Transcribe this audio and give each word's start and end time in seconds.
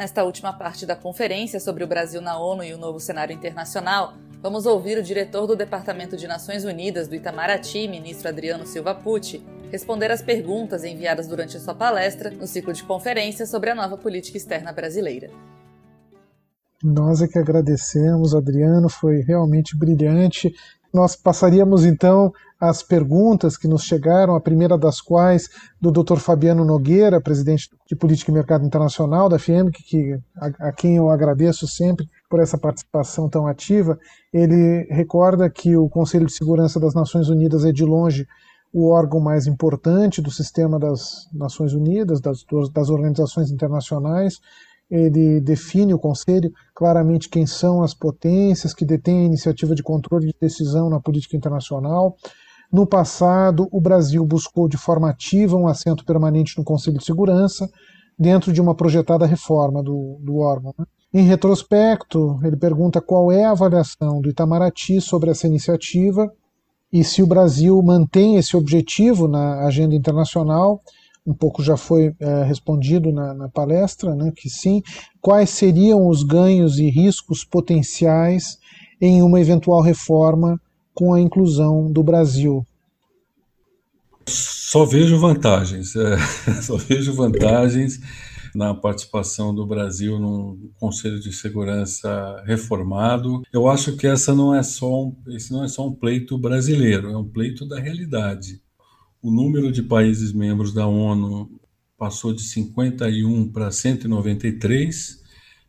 Nesta 0.00 0.24
última 0.24 0.50
parte 0.50 0.86
da 0.86 0.96
conferência 0.96 1.60
sobre 1.60 1.84
o 1.84 1.86
Brasil 1.86 2.22
na 2.22 2.38
ONU 2.38 2.64
e 2.64 2.72
o 2.72 2.78
novo 2.78 2.98
cenário 2.98 3.34
internacional, 3.34 4.14
vamos 4.40 4.64
ouvir 4.64 4.96
o 4.96 5.02
diretor 5.02 5.46
do 5.46 5.54
Departamento 5.54 6.16
de 6.16 6.26
Nações 6.26 6.64
Unidas 6.64 7.06
do 7.06 7.14
Itamaraty, 7.14 7.86
ministro 7.86 8.26
Adriano 8.26 8.64
Silva 8.66 8.94
Pucci, 8.94 9.44
responder 9.70 10.10
às 10.10 10.22
perguntas 10.22 10.84
enviadas 10.84 11.28
durante 11.28 11.58
a 11.58 11.60
sua 11.60 11.74
palestra 11.74 12.30
no 12.30 12.46
ciclo 12.46 12.72
de 12.72 12.82
conferências 12.82 13.50
sobre 13.50 13.68
a 13.68 13.74
nova 13.74 13.98
política 13.98 14.38
externa 14.38 14.72
brasileira. 14.72 15.28
Nós 16.82 17.20
é 17.20 17.28
que 17.28 17.38
agradecemos, 17.38 18.34
Adriano, 18.34 18.88
foi 18.88 19.20
realmente 19.20 19.76
brilhante. 19.76 20.50
Nós 20.92 21.14
passaríamos 21.14 21.84
então 21.84 22.32
às 22.60 22.82
perguntas 22.82 23.56
que 23.56 23.66
nos 23.66 23.84
chegaram, 23.84 24.34
a 24.34 24.40
primeira 24.40 24.76
das 24.76 25.00
quais 25.00 25.48
do 25.80 25.90
Dr. 25.90 26.18
Fabiano 26.18 26.64
Nogueira, 26.64 27.20
presidente 27.20 27.70
de 27.88 27.96
Política 27.96 28.30
e 28.30 28.34
Mercado 28.34 28.66
Internacional 28.66 29.28
da 29.28 29.38
FIEM, 29.38 29.70
que, 29.70 30.18
a, 30.36 30.68
a 30.68 30.72
quem 30.72 30.96
eu 30.96 31.08
agradeço 31.08 31.66
sempre 31.66 32.06
por 32.28 32.38
essa 32.38 32.58
participação 32.58 33.28
tão 33.28 33.46
ativa. 33.46 33.98
Ele 34.32 34.86
recorda 34.90 35.48
que 35.48 35.76
o 35.76 35.88
Conselho 35.88 36.26
de 36.26 36.34
Segurança 36.34 36.78
das 36.78 36.94
Nações 36.94 37.28
Unidas 37.28 37.64
é 37.64 37.72
de 37.72 37.84
longe 37.84 38.26
o 38.72 38.88
órgão 38.88 39.20
mais 39.20 39.46
importante 39.46 40.22
do 40.22 40.30
sistema 40.30 40.78
das 40.78 41.28
Nações 41.32 41.72
Unidas, 41.72 42.20
das, 42.20 42.44
das 42.72 42.88
organizações 42.88 43.50
internacionais. 43.50 44.38
Ele 44.90 45.40
define 45.40 45.94
o 45.94 45.98
Conselho 45.98 46.52
claramente 46.74 47.28
quem 47.28 47.46
são 47.46 47.82
as 47.82 47.94
potências 47.94 48.74
que 48.74 48.84
detêm 48.84 49.20
a 49.20 49.26
iniciativa 49.26 49.74
de 49.74 49.82
controle 49.82 50.26
de 50.26 50.34
decisão 50.40 50.90
na 50.90 51.00
política 51.00 51.36
internacional. 51.36 52.16
No 52.72 52.86
passado, 52.86 53.68
o 53.70 53.80
Brasil 53.80 54.24
buscou 54.24 54.68
de 54.68 54.76
forma 54.76 55.08
ativa 55.08 55.56
um 55.56 55.68
assento 55.68 56.04
permanente 56.04 56.58
no 56.58 56.64
Conselho 56.64 56.98
de 56.98 57.04
Segurança, 57.04 57.68
dentro 58.18 58.52
de 58.52 58.60
uma 58.60 58.74
projetada 58.74 59.26
reforma 59.26 59.82
do, 59.82 60.18
do 60.20 60.38
órgão. 60.38 60.74
Né? 60.78 60.84
Em 61.12 61.24
retrospecto, 61.24 62.38
ele 62.42 62.56
pergunta 62.56 63.00
qual 63.00 63.32
é 63.32 63.44
a 63.44 63.52
avaliação 63.52 64.20
do 64.20 64.28
Itamaraty 64.28 65.00
sobre 65.00 65.30
essa 65.30 65.46
iniciativa 65.46 66.30
e 66.92 67.04
se 67.04 67.22
o 67.22 67.26
Brasil 67.26 67.80
mantém 67.82 68.36
esse 68.36 68.56
objetivo 68.56 69.28
na 69.28 69.64
agenda 69.64 69.94
internacional, 69.94 70.80
um 71.30 71.34
pouco 71.34 71.62
já 71.62 71.76
foi 71.76 72.12
é, 72.18 72.42
respondido 72.42 73.12
na, 73.12 73.32
na, 73.32 73.48
palestra, 73.48 74.14
né, 74.14 74.32
que 74.34 74.50
sim, 74.50 74.82
quais 75.20 75.50
seriam 75.50 76.08
os 76.08 76.24
ganhos 76.24 76.78
e 76.78 76.90
riscos 76.90 77.44
potenciais 77.44 78.58
em 79.00 79.22
uma 79.22 79.40
eventual 79.40 79.80
reforma 79.80 80.60
com 80.92 81.14
a 81.14 81.20
inclusão 81.20 81.90
do 81.90 82.02
Brasil? 82.02 82.66
Só 84.26 84.84
vejo 84.84 85.18
vantagens, 85.18 85.94
é, 85.94 86.16
só 86.62 86.76
vejo 86.76 87.14
vantagens 87.14 88.00
na 88.52 88.74
participação 88.74 89.54
do 89.54 89.64
Brasil 89.64 90.18
no 90.18 90.58
Conselho 90.80 91.20
de 91.20 91.32
Segurança 91.32 92.42
reformado. 92.44 93.42
Eu 93.52 93.68
acho 93.68 93.96
que 93.96 94.08
essa 94.08 94.34
não 94.34 94.52
é 94.52 94.64
só 94.64 95.04
um, 95.04 95.16
esse 95.28 95.52
não 95.52 95.62
é 95.62 95.68
só 95.68 95.86
um 95.86 95.94
pleito 95.94 96.36
brasileiro, 96.36 97.10
é 97.10 97.16
um 97.16 97.28
pleito 97.28 97.66
da 97.66 97.78
realidade. 97.78 98.60
O 99.22 99.30
número 99.30 99.70
de 99.70 99.82
países 99.82 100.32
membros 100.32 100.72
da 100.72 100.86
ONU 100.86 101.60
passou 101.98 102.32
de 102.32 102.42
51 102.42 103.52
para 103.52 103.70
193 103.70 105.22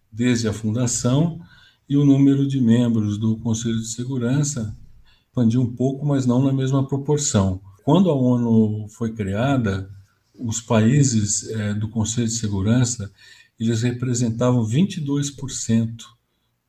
desde 0.10 0.48
a 0.48 0.54
fundação 0.54 1.42
e 1.88 1.98
o 1.98 2.06
número 2.06 2.48
de 2.48 2.62
membros 2.62 3.18
do 3.18 3.36
Conselho 3.40 3.78
de 3.78 3.88
Segurança 3.88 4.74
expandiu 5.28 5.62
um 5.62 5.76
pouco, 5.76 6.06
mas 6.06 6.26
não 6.26 6.42
na 6.42 6.54
mesma 6.54 6.88
proporção. 6.88 7.62
Quando 7.84 8.10
a 8.10 8.16
ONU 8.16 8.88
foi 8.88 9.14
criada, 9.14 9.90
os 10.34 10.62
países 10.62 11.50
é, 11.50 11.74
do 11.74 11.90
Conselho 11.90 12.28
de 12.28 12.34
Segurança 12.34 13.12
eles 13.60 13.82
representavam 13.82 14.66
22% 14.66 16.04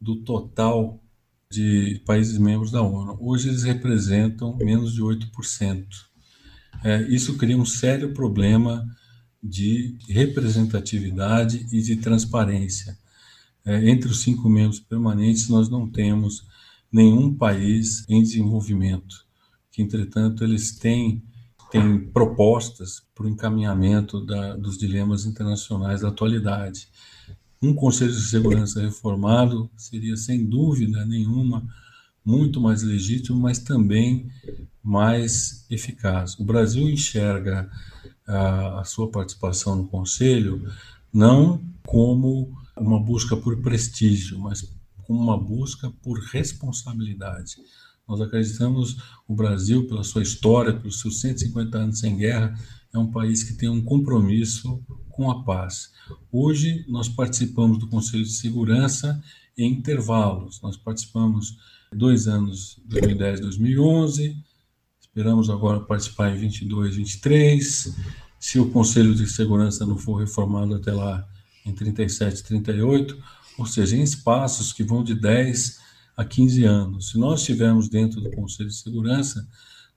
do 0.00 0.16
total 0.16 1.00
de 1.48 2.02
países 2.04 2.38
membros 2.38 2.72
da 2.72 2.82
ONU. 2.82 3.16
Hoje 3.20 3.50
eles 3.50 3.62
representam 3.62 4.56
menos 4.56 4.92
de 4.92 5.00
8%. 5.00 5.86
É, 6.84 7.02
isso 7.02 7.36
cria 7.36 7.56
um 7.56 7.66
sério 7.66 8.12
problema 8.12 8.84
de 9.42 9.96
representatividade 10.08 11.66
e 11.72 11.82
de 11.82 11.96
transparência. 11.96 12.96
É, 13.64 13.88
entre 13.88 14.10
os 14.10 14.22
cinco 14.22 14.48
membros 14.48 14.80
permanentes, 14.80 15.48
nós 15.48 15.68
não 15.68 15.88
temos 15.88 16.46
nenhum 16.90 17.34
país 17.34 18.04
em 18.08 18.22
desenvolvimento, 18.22 19.24
que, 19.70 19.82
entretanto, 19.82 20.44
eles 20.44 20.72
têm 20.78 21.22
tem 21.72 21.98
propostas 21.98 23.02
para 23.14 23.24
o 23.24 23.28
encaminhamento 23.30 24.20
da, 24.26 24.54
dos 24.54 24.76
dilemas 24.76 25.24
internacionais 25.24 26.02
da 26.02 26.08
atualidade. 26.08 26.86
Um 27.62 27.74
Conselho 27.74 28.12
de 28.12 28.20
Segurança 28.20 28.82
reformado 28.82 29.70
seria, 29.74 30.14
sem 30.14 30.44
dúvida 30.44 31.06
nenhuma, 31.06 31.66
muito 32.24 32.60
mais 32.60 32.82
legítimo, 32.82 33.38
mas 33.38 33.58
também 33.58 34.30
mais 34.82 35.66
eficaz. 35.70 36.38
O 36.38 36.44
Brasil 36.44 36.88
enxerga 36.88 37.70
a, 38.26 38.80
a 38.80 38.84
sua 38.84 39.10
participação 39.10 39.76
no 39.76 39.88
Conselho 39.88 40.68
não 41.12 41.62
como 41.86 42.52
uma 42.76 43.00
busca 43.00 43.36
por 43.36 43.60
prestígio, 43.60 44.38
mas 44.38 44.66
como 45.04 45.20
uma 45.20 45.38
busca 45.38 45.90
por 46.02 46.18
responsabilidade. 46.18 47.56
Nós 48.08 48.20
acreditamos 48.20 48.96
o 49.28 49.34
Brasil, 49.34 49.86
pela 49.86 50.02
sua 50.02 50.22
história, 50.22 50.72
pelos 50.72 51.00
seus 51.00 51.20
150 51.20 51.78
anos 51.78 51.98
sem 52.00 52.16
guerra, 52.16 52.58
é 52.92 52.98
um 52.98 53.10
país 53.10 53.42
que 53.42 53.54
tem 53.54 53.68
um 53.68 53.82
compromisso 53.82 54.82
com 55.08 55.30
a 55.30 55.42
paz. 55.44 55.92
Hoje 56.30 56.84
nós 56.88 57.08
participamos 57.08 57.78
do 57.78 57.88
Conselho 57.88 58.24
de 58.24 58.32
Segurança 58.32 59.22
em 59.56 59.72
intervalos. 59.72 60.60
Nós 60.60 60.76
participamos 60.76 61.56
dois 61.94 62.26
anos, 62.26 62.80
2010, 62.86 63.40
2011. 63.40 64.36
Esperamos 65.00 65.50
agora 65.50 65.80
participar 65.80 66.34
em 66.34 66.38
22, 66.38 66.96
23. 66.96 67.94
Se 68.38 68.58
o 68.58 68.70
Conselho 68.70 69.14
de 69.14 69.26
Segurança 69.26 69.86
não 69.86 69.96
for 69.96 70.16
reformado 70.16 70.74
até 70.74 70.92
lá, 70.92 71.26
em 71.64 71.72
37, 71.72 72.42
38, 72.42 73.16
ou 73.58 73.66
seja, 73.66 73.96
em 73.96 74.02
espaços 74.02 74.72
que 74.72 74.82
vão 74.82 75.04
de 75.04 75.14
10 75.14 75.78
a 76.16 76.24
15 76.24 76.64
anos. 76.64 77.10
Se 77.10 77.18
nós 77.18 77.40
estivermos 77.40 77.88
dentro 77.88 78.20
do 78.20 78.30
Conselho 78.30 78.68
de 78.68 78.74
Segurança, 78.74 79.46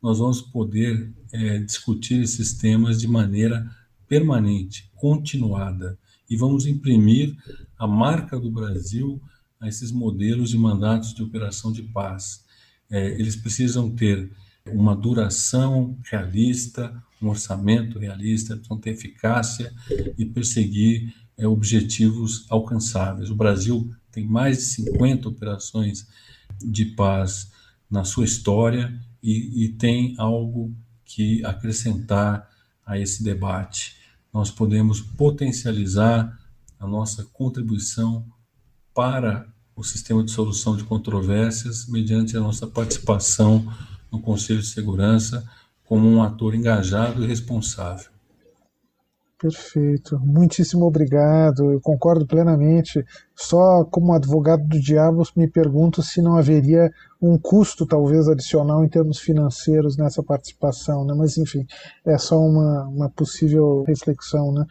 nós 0.01 0.19
vamos 0.19 0.41
poder 0.41 1.11
é, 1.31 1.59
discutir 1.59 2.21
esses 2.21 2.53
temas 2.53 2.99
de 2.99 3.07
maneira 3.07 3.69
permanente, 4.07 4.91
continuada, 4.95 5.97
e 6.29 6.37
vamos 6.37 6.65
imprimir 6.65 7.35
a 7.77 7.87
marca 7.87 8.39
do 8.39 8.51
Brasil 8.51 9.21
a 9.65 9.69
esses 9.69 9.91
modelos 9.91 10.51
de 10.51 10.57
mandatos 10.57 11.13
de 11.13 11.23
operação 11.23 11.71
de 11.71 11.81
paz. 11.81 12.45
É, 12.89 13.09
eles 13.19 13.35
precisam 13.35 13.89
ter 13.89 14.31
uma 14.71 14.95
duração 14.95 15.97
realista, 16.03 17.03
um 17.21 17.29
orçamento 17.29 17.99
realista, 17.99 18.55
precisam 18.55 18.77
ter 18.77 18.91
eficácia 18.91 19.73
e 20.17 20.25
perseguir 20.25 21.13
é, 21.37 21.47
objetivos 21.47 22.45
alcançáveis. 22.49 23.29
O 23.29 23.35
Brasil 23.35 23.91
tem 24.11 24.25
mais 24.25 24.57
de 24.57 24.63
50 24.63 25.29
operações 25.29 26.07
de 26.63 26.85
paz 26.85 27.51
na 27.89 28.03
sua 28.03 28.25
história 28.25 28.97
e, 29.21 29.65
e 29.65 29.69
tem 29.69 30.15
algo 30.17 30.73
que 31.03 31.43
acrescentar 31.43 32.49
a 32.85 32.99
esse 32.99 33.23
debate. 33.23 33.95
Nós 34.31 34.51
podemos 34.51 35.01
potencializar 35.01 36.39
a 36.79 36.87
nossa 36.87 37.23
contribuição 37.23 38.25
para 38.93 39.54
o 39.75 39.83
sistema 39.83 40.23
de 40.23 40.31
solução 40.31 40.77
de 40.77 40.83
controvérsias 40.83 41.87
mediante 41.87 42.37
a 42.37 42.39
nossa 42.39 42.65
participação 42.65 43.65
no 44.11 44.21
Conselho 44.21 44.61
de 44.61 44.67
Segurança 44.67 45.43
como 45.85 46.07
um 46.07 46.23
ator 46.23 46.55
engajado 46.55 47.23
e 47.23 47.27
responsável. 47.27 48.15
Perfeito, 49.37 50.17
muitíssimo 50.19 50.85
obrigado. 50.85 51.69
Eu 51.69 51.81
concordo 51.81 52.25
plenamente. 52.25 53.05
Só 53.35 53.83
como 53.83 54.13
advogado 54.13 54.65
do 54.65 54.79
diabo 54.79 55.23
me 55.35 55.47
pergunto 55.47 56.01
se 56.01 56.21
não 56.21 56.37
haveria 56.37 56.89
um 57.21 57.37
custo 57.37 57.85
talvez 57.85 58.29
adicional 58.29 58.83
em 58.83 58.89
termos 58.89 59.19
financeiros 59.19 59.97
nessa 59.97 60.23
participação, 60.23 61.05
né? 61.05 61.13
Mas 61.13 61.37
enfim, 61.37 61.67
é 62.05 62.17
só 62.17 62.39
uma, 62.39 62.85
uma 62.85 63.09
possível 63.09 63.83
reflexão, 63.85 64.53
né? 64.53 64.65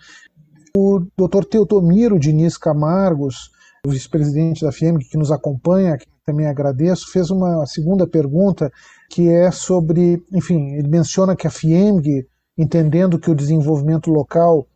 O 0.77 1.01
Dr. 1.17 1.45
Teotomiro 1.45 2.19
Diniz 2.19 2.57
Camargos, 2.57 3.51
o 3.85 3.91
vice-presidente 3.91 4.65
da 4.65 4.73
FIEMG, 4.73 5.05
que 5.05 5.19
nos 5.19 5.31
acompanha, 5.31 5.99
que 5.99 6.07
também 6.25 6.47
agradeço, 6.47 7.13
fez 7.13 7.31
uma 7.31 7.67
segunda 7.67 8.07
pergunta 8.07 8.73
que 9.11 9.29
é 9.29 9.51
sobre, 9.51 10.23
enfim, 10.33 10.75
ele 10.75 10.89
menciona 10.89 11.37
que 11.37 11.47
a 11.47 11.51
FIEMG 11.51 12.27
entendendo 12.57 13.19
que 13.19 13.31
o 13.31 13.35
desenvolvimento 13.35 14.11
local 14.11 14.67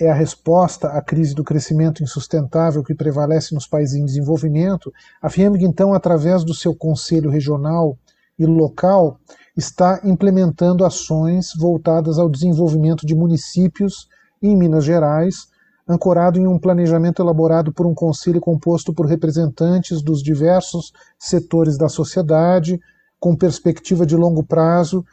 é 0.00 0.10
a 0.10 0.14
resposta 0.14 0.88
à 0.88 1.00
crise 1.00 1.34
do 1.34 1.44
crescimento 1.44 2.02
insustentável 2.02 2.82
que 2.82 2.94
prevalece 2.94 3.54
nos 3.54 3.66
países 3.66 3.94
em 3.94 4.04
desenvolvimento, 4.04 4.92
a 5.20 5.28
FIEMG, 5.28 5.64
então, 5.64 5.94
através 5.94 6.42
do 6.42 6.54
seu 6.54 6.74
conselho 6.74 7.30
regional 7.30 7.96
e 8.38 8.44
local, 8.44 9.20
está 9.56 10.00
implementando 10.02 10.84
ações 10.84 11.50
voltadas 11.56 12.18
ao 12.18 12.28
desenvolvimento 12.28 13.06
de 13.06 13.14
municípios 13.14 14.08
em 14.42 14.56
Minas 14.56 14.84
Gerais, 14.84 15.51
ancorado 15.92 16.38
em 16.38 16.46
um 16.46 16.58
planejamento 16.58 17.22
elaborado 17.22 17.72
por 17.72 17.86
um 17.86 17.94
conselho 17.94 18.40
composto 18.40 18.92
por 18.92 19.06
representantes 19.06 20.02
dos 20.02 20.22
diversos 20.22 20.92
setores 21.18 21.76
da 21.76 21.88
sociedade, 21.88 22.80
com 23.20 23.36
perspectiva 23.36 24.04
de 24.04 24.16
longo 24.16 24.42
prazo 24.42 25.04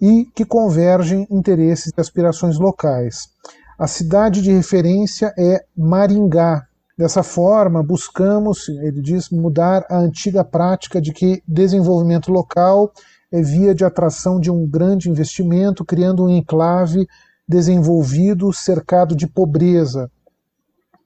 e 0.00 0.24
que 0.34 0.44
convergem 0.44 1.26
interesses 1.30 1.92
e 1.96 2.00
aspirações 2.00 2.58
locais. 2.58 3.28
A 3.78 3.86
cidade 3.86 4.40
de 4.40 4.50
referência 4.50 5.32
é 5.38 5.64
Maringá. 5.76 6.66
Dessa 6.96 7.22
forma, 7.22 7.82
buscamos, 7.82 8.68
ele 8.68 9.00
diz, 9.00 9.30
mudar 9.30 9.84
a 9.90 9.98
antiga 9.98 10.44
prática 10.44 11.00
de 11.00 11.12
que 11.12 11.42
desenvolvimento 11.46 12.30
local 12.30 12.92
é 13.32 13.40
via 13.40 13.74
de 13.74 13.84
atração 13.84 14.38
de 14.38 14.50
um 14.50 14.66
grande 14.66 15.08
investimento, 15.08 15.84
criando 15.84 16.24
um 16.24 16.30
enclave 16.30 17.06
desenvolvido 17.48 18.52
cercado 18.52 19.16
de 19.16 19.26
pobreza, 19.26 20.10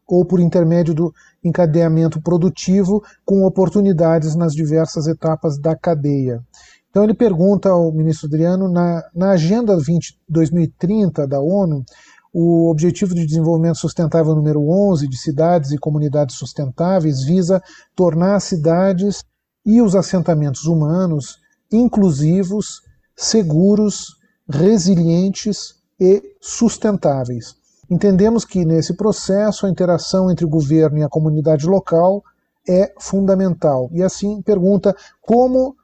ou 0.06 0.24
por 0.24 0.40
intermédio 0.40 0.94
do 0.94 1.14
encadeamento 1.42 2.20
produtivo 2.20 3.02
com 3.24 3.44
oportunidades 3.44 4.34
nas 4.34 4.54
diversas 4.54 5.06
etapas 5.06 5.58
da 5.58 5.76
cadeia. 5.76 6.42
Então 6.90 7.02
ele 7.02 7.14
pergunta 7.14 7.70
ao 7.70 7.92
ministro 7.92 8.28
Adriano, 8.28 8.68
na, 8.70 9.02
na 9.14 9.30
Agenda 9.30 9.76
20, 9.76 10.16
2030 10.28 11.26
da 11.26 11.40
ONU, 11.40 11.84
o 12.32 12.68
Objetivo 12.70 13.14
de 13.14 13.26
Desenvolvimento 13.26 13.78
Sustentável 13.78 14.34
número 14.34 14.60
11 14.68 15.08
de 15.08 15.16
cidades 15.16 15.70
e 15.70 15.78
comunidades 15.78 16.36
sustentáveis 16.36 17.22
visa 17.24 17.62
tornar 17.94 18.36
as 18.36 18.44
cidades 18.44 19.24
e 19.64 19.80
os 19.80 19.94
assentamentos 19.94 20.66
humanos 20.66 21.38
inclusivos, 21.72 22.82
seguros, 23.16 24.16
resilientes 24.48 25.74
e 25.98 26.22
sustentáveis. 26.40 27.56
Entendemos 27.90 28.44
que 28.44 28.64
nesse 28.64 28.94
processo 28.94 29.66
a 29.66 29.70
interação 29.70 30.30
entre 30.30 30.44
o 30.44 30.48
governo 30.48 30.98
e 30.98 31.02
a 31.02 31.08
comunidade 31.08 31.66
local 31.66 32.22
é 32.68 32.92
fundamental. 32.98 33.90
E 33.92 34.02
assim 34.02 34.40
pergunta 34.42 34.94
como 35.20 35.76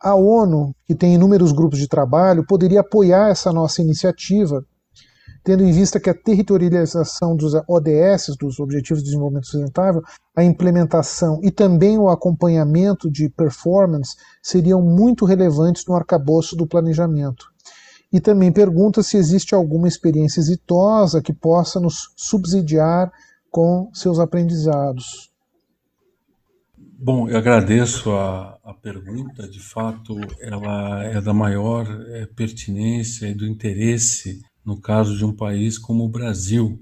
a 0.00 0.14
ONU, 0.14 0.74
que 0.84 0.94
tem 0.94 1.14
inúmeros 1.14 1.52
grupos 1.52 1.78
de 1.78 1.86
trabalho, 1.86 2.44
poderia 2.46 2.80
apoiar 2.80 3.28
essa 3.28 3.52
nossa 3.52 3.80
iniciativa, 3.80 4.64
tendo 5.44 5.62
em 5.62 5.70
vista 5.70 6.00
que 6.00 6.10
a 6.10 6.14
territorialização 6.14 7.36
dos 7.36 7.54
ODS, 7.68 8.36
dos 8.38 8.58
Objetivos 8.58 9.02
de 9.02 9.10
Desenvolvimento 9.10 9.46
Sustentável, 9.46 10.02
a 10.36 10.42
implementação 10.42 11.38
e 11.42 11.50
também 11.50 11.98
o 11.98 12.08
acompanhamento 12.08 13.10
de 13.10 13.28
performance 13.28 14.16
seriam 14.42 14.82
muito 14.82 15.24
relevantes 15.24 15.84
no 15.86 15.94
arcabouço 15.94 16.56
do 16.56 16.66
planejamento. 16.66 17.51
E 18.12 18.20
também 18.20 18.52
pergunta 18.52 19.02
se 19.02 19.16
existe 19.16 19.54
alguma 19.54 19.88
experiência 19.88 20.40
exitosa 20.40 21.22
que 21.22 21.32
possa 21.32 21.80
nos 21.80 22.12
subsidiar 22.14 23.10
com 23.50 23.90
seus 23.94 24.18
aprendizados. 24.18 25.32
Bom, 27.04 27.28
eu 27.28 27.36
agradeço 27.36 28.12
a, 28.12 28.58
a 28.62 28.74
pergunta. 28.74 29.48
De 29.48 29.60
fato, 29.60 30.20
ela 30.40 31.02
é 31.04 31.20
da 31.20 31.32
maior 31.32 31.86
é, 32.08 32.26
pertinência 32.26 33.26
e 33.26 33.34
do 33.34 33.46
interesse 33.46 34.42
no 34.64 34.80
caso 34.80 35.16
de 35.16 35.24
um 35.24 35.34
país 35.34 35.78
como 35.78 36.04
o 36.04 36.08
Brasil. 36.08 36.80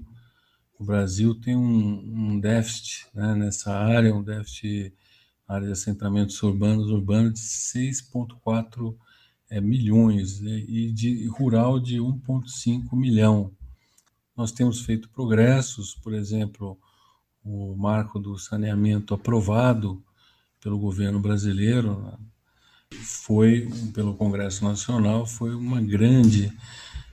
O 0.77 0.83
Brasil 0.83 1.33
tem 1.39 1.55
um, 1.55 2.33
um 2.33 2.39
déficit 2.39 3.07
né, 3.13 3.33
nessa 3.35 3.71
área, 3.73 4.13
um 4.13 4.21
déficit 4.21 4.93
área 5.47 5.67
de 5.67 5.73
assentamentos 5.73 6.41
urbanos 6.43 6.89
urbanos 6.89 7.33
de 7.33 7.39
6,4 7.39 8.95
é, 9.51 9.59
milhões 9.59 10.39
né, 10.39 10.63
e 10.65 10.91
de 10.93 11.27
rural 11.27 11.77
de 11.77 11.97
1,5 11.97 12.95
milhão. 12.95 13.51
Nós 14.35 14.53
temos 14.53 14.79
feito 14.79 15.09
progressos, 15.09 15.93
por 15.93 16.13
exemplo, 16.13 16.79
o 17.43 17.75
marco 17.75 18.17
do 18.17 18.37
saneamento 18.39 19.13
aprovado 19.13 20.01
pelo 20.61 20.79
governo 20.79 21.19
brasileiro, 21.19 21.99
né, 21.99 22.13
foi 22.91 23.69
pelo 23.93 24.15
Congresso 24.15 24.63
Nacional, 24.63 25.25
foi 25.25 25.53
uma 25.53 25.81
grande 25.81 26.51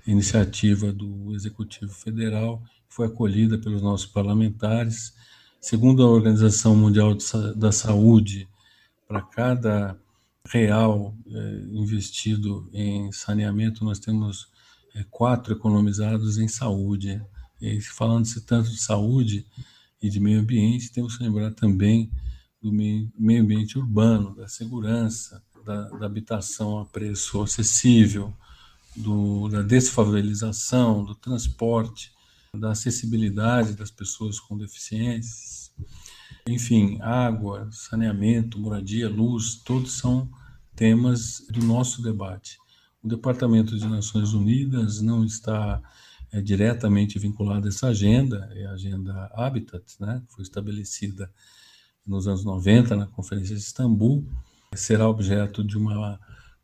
iniciativa 0.07 0.93
do 0.93 1.35
Executivo 1.35 1.93
Federal, 1.93 2.63
foi 2.89 3.07
acolhida 3.07 3.59
pelos 3.59 3.83
nossos 3.83 4.07
parlamentares. 4.07 5.13
Segundo 5.61 6.05
a 6.05 6.09
Organização 6.09 6.77
Mundial 6.77 7.17
da 7.57 7.73
Saúde, 7.73 8.49
para 9.07 9.23
cada 9.23 9.99
real 10.51 11.15
é, 11.27 11.63
investido 11.73 12.69
em 12.73 13.13
saneamento, 13.13 13.85
nós 13.85 13.99
temos 13.99 14.49
é, 14.95 15.05
quatro 15.11 15.53
economizados 15.53 16.39
em 16.39 16.49
saúde. 16.49 17.21
E 17.61 17.81
falando-se 17.81 18.41
tanto 18.43 18.71
de 18.71 18.79
saúde 18.79 19.47
e 20.01 20.09
de 20.09 20.21
meio 20.21 20.41
ambiente, 20.41 20.93
temos 20.93 21.17
que 21.17 21.25
lembrar 21.25 21.53
também 21.53 22.11
do 22.61 22.73
meio 22.73 23.43
ambiente 23.43 23.79
urbano, 23.79 24.35
da 24.35 24.49
segurança, 24.49 25.43
da, 25.65 25.89
da 25.91 26.07
habitação 26.07 26.79
a 26.79 26.85
preço 26.85 27.43
acessível, 27.43 28.33
do, 28.97 29.49
da 29.49 29.63
desfavelização, 29.63 31.05
do 31.05 31.15
transporte, 31.15 32.13
da 32.55 32.73
acessibilidade 32.73 33.75
das 33.75 33.91
pessoas 33.91 34.41
com 34.41 34.57
deficiências. 34.57 35.71
Enfim, 36.49 36.99
água, 37.01 37.69
saneamento, 37.71 38.59
moradia, 38.59 39.09
luz, 39.09 39.57
todos 39.57 39.93
são 39.93 40.29
temas 40.79 41.45
do 41.51 41.61
nosso 41.65 42.01
debate. 42.01 42.57
O 43.03 43.09
Departamento 43.09 43.77
de 43.77 43.85
Nações 43.85 44.33
Unidas 44.33 45.01
não 45.03 45.25
está 45.25 45.83
é, 46.31 46.41
diretamente 46.41 47.19
vinculado 47.19 47.67
a 47.67 47.69
essa 47.69 47.89
agenda, 47.89 48.49
é 48.55 48.65
a 48.65 48.71
agenda 48.71 49.29
Habitat, 49.35 49.85
né, 49.99 50.23
que 50.25 50.33
foi 50.33 50.45
estabelecida 50.45 51.29
nos 52.07 52.29
anos 52.29 52.45
90, 52.45 52.95
na 52.95 53.07
Conferência 53.07 53.57
de 53.57 53.61
Istambul, 53.61 54.25
será 54.73 55.09
objeto 55.09 55.65
de 55.65 55.77
uma, 55.77 56.19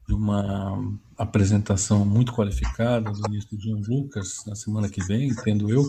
de 0.06 0.14
uma 0.14 0.96
apresentação 1.18 2.04
muito 2.04 2.32
qualificada 2.32 3.10
do 3.10 3.28
ministro 3.28 3.58
John 3.58 3.82
Lucas 3.88 4.44
na 4.46 4.54
semana 4.54 4.88
que 4.88 5.02
vem, 5.02 5.34
tendo 5.42 5.68
eu, 5.68 5.86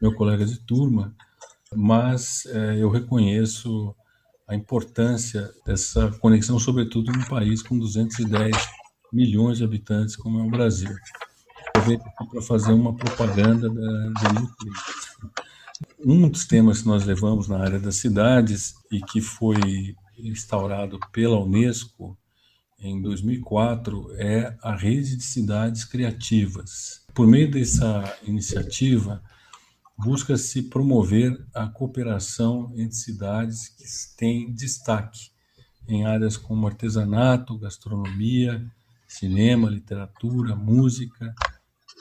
meu 0.00 0.14
colega 0.14 0.46
de 0.46 0.60
turma, 0.60 1.12
mas 1.74 2.46
é, 2.46 2.76
eu 2.80 2.88
reconheço 2.88 3.92
a 4.46 4.54
importância 4.54 5.50
dessa 5.64 6.10
conexão, 6.20 6.58
sobretudo 6.58 7.12
num 7.12 7.24
país 7.24 7.62
com 7.62 7.78
210 7.78 8.56
milhões 9.12 9.58
de 9.58 9.64
habitantes 9.64 10.16
como 10.16 10.40
é 10.40 10.42
o 10.42 10.50
Brasil. 10.50 10.94
Aproveito 11.68 12.04
para 12.30 12.42
fazer 12.42 12.72
uma 12.72 12.94
propaganda 12.94 13.68
da, 13.68 14.08
da 14.10 14.30
um 16.04 16.28
dos 16.28 16.46
temas 16.46 16.82
que 16.82 16.88
nós 16.88 17.04
levamos 17.04 17.48
na 17.48 17.58
área 17.58 17.78
das 17.78 17.96
cidades 17.96 18.74
e 18.90 19.00
que 19.00 19.20
foi 19.20 19.94
instaurado 20.18 20.98
pela 21.12 21.38
Unesco 21.38 22.16
em 22.78 23.00
2004 23.00 24.14
é 24.16 24.54
a 24.62 24.74
rede 24.74 25.16
de 25.16 25.22
cidades 25.22 25.84
criativas. 25.84 27.04
Por 27.14 27.26
meio 27.26 27.50
dessa 27.50 28.18
iniciativa, 28.22 29.22
busca-se 29.98 30.62
promover 30.64 31.44
a 31.54 31.66
cooperação 31.66 32.72
entre 32.74 32.96
cidades 32.96 33.68
que 33.68 33.84
têm 34.16 34.52
destaque 34.52 35.30
em 35.88 36.04
áreas 36.04 36.36
como 36.36 36.66
artesanato, 36.66 37.58
gastronomia, 37.58 38.64
cinema, 39.06 39.70
literatura, 39.70 40.54
música, 40.54 41.34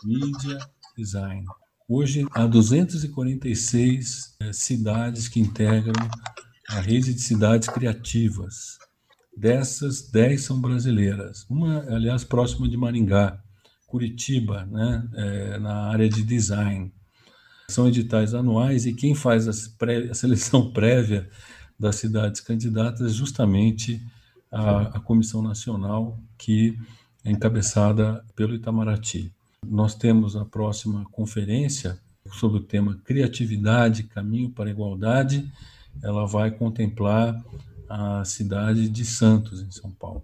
mídia, 0.04 0.58
design. 0.98 1.46
Hoje 1.88 2.26
há 2.32 2.48
246 2.48 4.36
é, 4.40 4.52
cidades 4.52 5.28
que 5.28 5.40
integram 5.40 5.94
a 6.70 6.80
rede 6.80 7.14
de 7.14 7.22
cidades 7.22 7.70
criativas. 7.70 8.80
Dessas, 9.38 10.10
10 10.10 10.42
são 10.42 10.60
brasileiras. 10.60 11.46
Uma, 11.50 11.82
aliás, 11.94 12.24
próxima 12.24 12.68
de 12.68 12.78
Maringá, 12.78 13.40
Curitiba, 13.86 14.66
né, 14.66 15.08
é, 15.14 15.60
na 15.60 15.90
área 15.90 16.10
de 16.10 16.24
design. 16.24 16.92
São 17.70 17.88
editais 17.88 18.34
anuais 18.34 18.86
e 18.86 18.94
quem 18.94 19.16
faz 19.16 19.48
a, 19.48 19.54
seleção 20.14 20.70
prévia 20.74 21.30
das 21.80 21.98
cidades 21.98 22.42
candidatas 22.42 23.02
é 23.02 23.14
justamente 23.14 24.02
a, 24.52 24.82
a 24.98 25.00
Comissão 25.00 25.42
Nacional, 25.42 26.20
que 26.38 26.78
é 27.24 27.32
encabeçada 27.32 28.24
pelo 28.36 28.56
Itamaraty. 28.56 29.34
Nós 29.66 29.96
temos 29.96 30.36
a 30.36 30.46
próxima 30.46 31.06
conferência 31.12 32.00
sobre 32.32 32.60
o 32.60 32.64
tema 32.64 33.00
Criatividade, 33.04 34.04
Caminho 34.04 34.52
para 34.52 34.70
a 34.70 34.72
Igualdade. 34.72 35.52
Ela 36.02 36.26
vai 36.26 36.52
contemplar 36.52 37.44
a 37.90 38.24
cidade 38.24 38.90
de 38.90 39.06
Santos, 39.06 39.62
em 39.62 39.72
São 39.72 39.92
Paulo. 39.92 40.24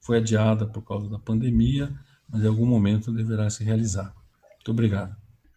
Foi 0.00 0.18
adiada 0.18 0.66
por 0.66 0.82
causa 0.82 1.08
da 1.08 1.18
pandemia, 1.18 1.92
mas 2.28 2.42
em 2.42 2.46
algum 2.46 2.66
momento 2.66 3.12
deverá 3.12 3.50
se 3.50 3.64
realizar. 3.64 4.14
Muito 4.56 4.70
obrigado. 4.70 5.14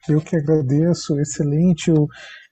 Eu 0.07 0.19
que 0.19 0.35
agradeço, 0.35 1.19
excelente. 1.19 1.91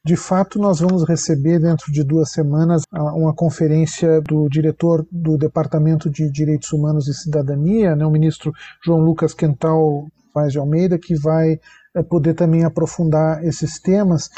De 0.06 0.16
fato, 0.16 0.60
nós 0.60 0.80
vamos 0.80 1.04
receber 1.08 1.60
dentro 1.60 1.92
de 1.92 2.04
duas 2.04 2.32
semanas 2.32 2.84
uma 2.92 3.34
conferência 3.34 4.22
do 4.22 4.48
diretor 4.48 5.06
do 5.12 5.38
Departamento 5.38 6.10
de 6.10 6.32
Direitos 6.32 6.72
Humanos 6.72 7.08
e 7.08 7.14
Cidadania, 7.14 7.96
né, 7.96 8.06
o 8.06 8.12
ministro 8.12 8.54
João 8.84 9.00
Lucas 9.00 9.34
Quental 9.34 10.08
Vaz 10.34 10.54
de 10.54 10.60
Almeida, 10.60 10.98
que 10.98 11.16
vai 11.16 11.60
eh, 11.96 12.04
poder 12.04 12.34
também 12.34 12.64
aprofundar 12.64 13.44
esses 13.44 13.80
temas. 13.80 14.30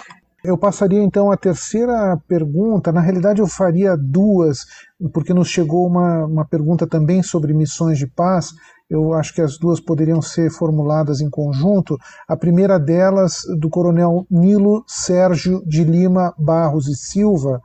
Eu 0.43 0.57
passaria 0.57 1.03
então 1.03 1.31
à 1.31 1.37
terceira 1.37 2.17
pergunta. 2.27 2.91
Na 2.91 3.01
realidade, 3.01 3.41
eu 3.41 3.47
faria 3.47 3.95
duas, 3.95 4.65
porque 5.13 5.33
nos 5.33 5.49
chegou 5.49 5.85
uma, 5.85 6.25
uma 6.25 6.45
pergunta 6.45 6.87
também 6.87 7.21
sobre 7.21 7.53
missões 7.53 7.99
de 7.99 8.07
paz. 8.07 8.51
Eu 8.91 9.13
acho 9.13 9.33
que 9.33 9.39
as 9.39 9.57
duas 9.57 9.79
poderiam 9.79 10.21
ser 10.21 10.51
formuladas 10.51 11.21
em 11.21 11.29
conjunto. 11.29 11.97
A 12.27 12.35
primeira 12.35 12.77
delas, 12.77 13.43
do 13.57 13.69
coronel 13.69 14.27
Nilo 14.29 14.83
Sérgio 14.85 15.63
de 15.65 15.85
Lima 15.85 16.33
Barros 16.37 16.89
e 16.89 16.95
Silva, 16.95 17.61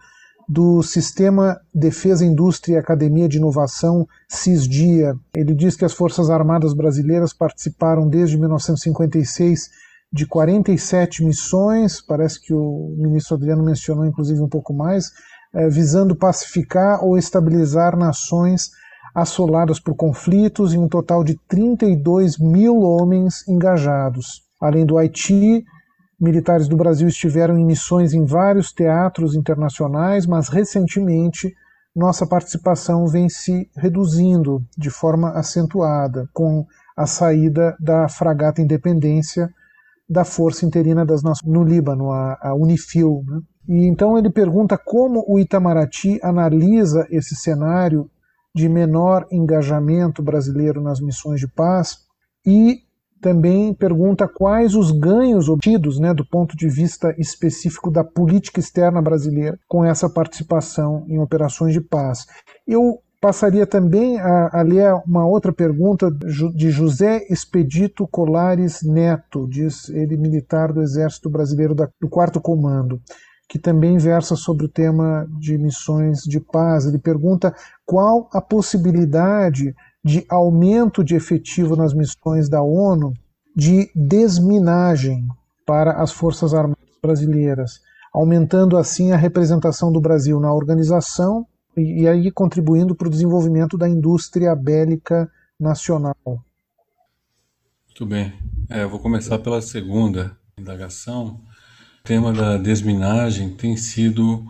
do 0.49 0.85
Sistema 0.85 1.61
Defesa, 1.75 2.25
Indústria 2.25 2.75
e 2.75 2.79
Academia 2.79 3.29
de 3.29 3.39
Inovação, 3.39 4.07
CISDIA. 4.29 5.17
Ele 5.35 5.53
diz 5.53 5.75
que 5.75 5.85
as 5.85 5.93
Forças 5.93 6.31
Armadas 6.31 6.73
Brasileiras 6.73 7.33
participaram 7.33 8.09
desde 8.09 8.39
1956 8.39 9.69
de 10.13 10.27
47 10.27 11.25
missões, 11.25 12.01
parece 12.01 12.41
que 12.41 12.55
o 12.55 12.95
ministro 12.97 13.35
Adriano 13.35 13.65
mencionou 13.65 14.07
inclusive 14.07 14.41
um 14.41 14.49
pouco 14.49 14.73
mais, 14.73 15.11
eh, 15.53 15.69
visando 15.69 16.15
pacificar 16.15 17.05
ou 17.05 17.19
estabilizar 17.19 17.97
nações 17.97 18.71
assoladas 19.17 19.81
por 19.81 19.95
conflitos, 19.95 20.75
em 20.75 20.79
um 20.79 20.89
total 20.89 21.25
de 21.25 21.39
32 21.49 22.37
mil 22.37 22.83
homens 22.83 23.49
engajados. 23.49 24.43
Além 24.61 24.85
do 24.85 24.99
Haiti, 24.99 25.65
militares 26.21 26.69
do 26.69 26.77
Brasil 26.77 27.09
estiveram 27.09 27.57
em 27.57 27.65
missões 27.65 28.13
em 28.13 28.27
vários 28.27 28.73
teatros 28.73 29.35
internacionais, 29.35 30.27
mas 30.27 30.51
recentemente 30.51 31.55
nossa 31.95 32.27
participação 32.27 33.07
vem 33.07 33.27
se 33.27 33.71
reduzindo 33.75 34.63
de 34.77 34.91
forma 34.91 35.31
acentuada, 35.31 36.29
com 36.35 36.67
a 36.95 37.07
saída 37.07 37.75
da 37.81 38.11
fragata 38.11 38.61
Independência 38.61 39.49
da 40.07 40.27
Força 40.27 40.67
Interina 40.67 41.07
das 41.07 41.23
Nações 41.23 41.51
no 41.51 41.65
Líbano, 41.65 42.13
a, 42.13 42.39
a 42.39 42.55
Unifil. 42.55 43.25
Né? 43.27 43.41
E 43.67 43.87
então 43.87 44.19
ele 44.19 44.29
pergunta 44.29 44.77
como 44.77 45.25
o 45.27 45.41
Itamaraty 45.41 46.21
analisa 46.23 47.07
esse 47.11 47.35
cenário 47.35 48.11
de 48.57 48.71
menor 48.71 49.27
engajamento 49.31 50.23
brasileiro 50.23 50.81
nas 50.81 50.99
missões 50.99 51.39
de 51.39 51.47
paz 51.47 51.99
e 52.45 52.79
também 53.21 53.75
pergunta 53.75 54.27
quais 54.27 54.75
os 54.75 54.91
ganhos 54.91 55.51
obtidos, 55.51 55.99
né, 56.01 56.15
do 56.15 56.25
ponto 56.25 56.57
de 56.57 56.67
vista 56.67 57.15
específico 57.19 57.91
da 57.91 58.03
política 58.03 58.59
externa 58.59 59.03
brasileira 59.03 59.59
com 59.69 59.85
essa 59.85 60.09
participação 60.09 61.05
em 61.07 61.19
operações 61.19 61.75
de 61.75 61.83
paz. 61.83 62.25
Eu 62.67 62.99
passaria 63.21 63.67
também 63.67 64.19
a, 64.19 64.61
a 64.61 64.63
ler 64.63 64.95
uma 65.07 65.27
outra 65.27 65.53
pergunta 65.53 66.11
de 66.11 66.71
José 66.71 67.27
Expedito 67.29 68.09
Colares 68.09 68.83
Neto, 68.83 69.47
diz 69.51 69.91
ele 69.91 70.17
militar 70.17 70.73
do 70.73 70.81
Exército 70.81 71.29
Brasileiro 71.29 71.75
da, 71.75 71.91
do 72.01 72.09
Quarto 72.09 72.41
Comando 72.41 73.03
que 73.49 73.59
também 73.59 73.97
versa 73.97 74.35
sobre 74.35 74.67
o 74.67 74.69
tema 74.69 75.27
de 75.39 75.57
missões 75.57 76.23
de 76.23 76.41
paz. 76.41 76.85
Ele 76.85 76.99
pergunta 76.99 77.55
qual 77.85 78.29
a 78.33 78.41
possibilidade 78.41 79.75
de 80.05 80.25
aumento 80.29 81.03
de 81.03 81.15
efetivo 81.15 81.77
nas 81.77 81.95
missões 81.95 82.49
da 82.49 82.63
ONU 82.63 83.13
de 83.55 83.91
desminagem 83.95 85.27
para 85.65 86.03
as 86.03 86.13
Forças 86.13 86.55
Armadas 86.55 86.77
brasileiras, 87.03 87.81
aumentando 88.13 88.77
assim 88.77 89.13
a 89.13 89.17
representação 89.17 89.91
do 89.91 90.01
Brasil 90.01 90.39
na 90.39 90.53
organização 90.53 91.47
e, 91.77 92.03
e 92.03 92.09
aí 92.09 92.31
contribuindo 92.31 92.95
para 92.95 93.09
o 93.09 93.11
desenvolvimento 93.11 93.77
da 93.77 93.89
indústria 93.89 94.55
bélica 94.55 95.31
nacional. 95.59 96.17
Muito 96.25 98.07
bem. 98.07 98.33
É, 98.69 98.83
eu 98.83 98.91
vou 98.91 99.01
começar 99.01 99.39
pela 99.39 99.63
segunda 99.63 100.37
indagação 100.59 101.41
tema 102.07 102.33
da 102.33 102.57
desminagem 102.57 103.51
tem 103.51 103.77
sido 103.77 104.47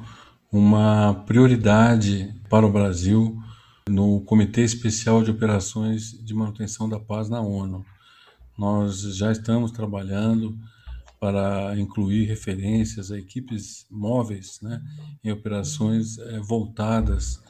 uma 0.53 1.15
prioridade 1.27 2.31
para 2.51 2.67
o 2.67 2.71
Brasil 2.71 3.43
no 3.89 4.21
Comitê 4.21 4.61
Especial 4.61 5.23
de 5.23 5.31
Operações 5.31 6.13
de 6.23 6.35
Manutenção 6.35 6.87
da 6.87 7.01
Paz 7.01 7.31
na 7.31 7.41
ONU. 7.41 7.83
Nós 8.59 9.01
já 9.17 9.33
estamos 9.33 9.71
trabalhando 9.71 10.55
para 11.19 11.75
incluir 11.79 12.27
referências 12.27 13.11
a 13.11 13.19
equipes 13.19 13.87
móveis 13.91 14.61
né, 14.61 14.83
em 15.25 15.33
operações 15.33 16.19
é, 16.19 16.39
voltadas 16.41 17.43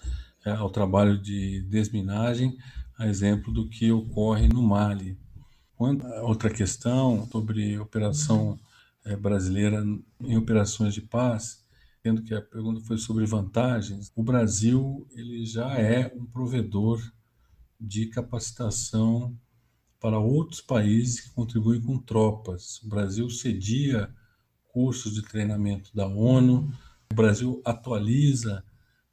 é, 0.44 0.52
ao 0.52 0.70
trabalho 0.70 1.20
de 1.20 1.62
desminagem, 1.62 2.56
a 2.96 3.08
exemplo 3.08 3.52
do 3.52 3.68
que 3.68 3.90
ocorre 3.90 4.46
no 4.46 4.62
Mali. 4.62 5.18
outra 6.22 6.48
questão 6.48 7.26
sobre 7.26 7.76
operação 7.76 8.56
brasileira 9.14 9.84
em 10.20 10.36
operações 10.36 10.94
de 10.94 11.02
paz, 11.02 11.64
tendo 12.02 12.22
que 12.22 12.34
a 12.34 12.40
pergunta 12.40 12.80
foi 12.80 12.98
sobre 12.98 13.26
vantagens, 13.26 14.10
o 14.16 14.22
Brasil 14.22 15.06
ele 15.12 15.44
já 15.44 15.74
é 15.78 16.12
um 16.16 16.24
provedor 16.24 17.00
de 17.78 18.06
capacitação 18.06 19.38
para 20.00 20.18
outros 20.18 20.60
países 20.60 21.20
que 21.20 21.30
contribuem 21.30 21.80
com 21.80 21.98
tropas. 21.98 22.82
O 22.82 22.88
Brasil 22.88 23.28
cedia 23.30 24.12
cursos 24.72 25.14
de 25.14 25.22
treinamento 25.22 25.94
da 25.94 26.06
ONU, 26.06 26.72
o 27.10 27.14
Brasil 27.14 27.62
atualiza 27.64 28.64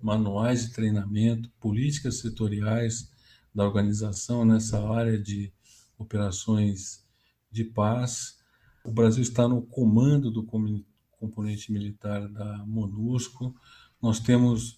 manuais 0.02 0.68
de 0.68 0.74
treinamento, 0.74 1.50
políticas 1.60 2.20
setoriais 2.20 3.10
da 3.56 3.64
organização 3.64 4.44
nessa 4.44 4.86
área 4.88 5.18
de 5.18 5.54
operações 5.98 7.06
de 7.50 7.64
paz. 7.64 8.38
O 8.84 8.92
Brasil 8.92 9.24
está 9.24 9.48
no 9.48 9.62
comando 9.62 10.30
do 10.30 10.44
componente 10.44 11.72
militar 11.72 12.28
da 12.28 12.66
MONUSCO. 12.66 13.56
Nós 14.02 14.20
temos 14.20 14.78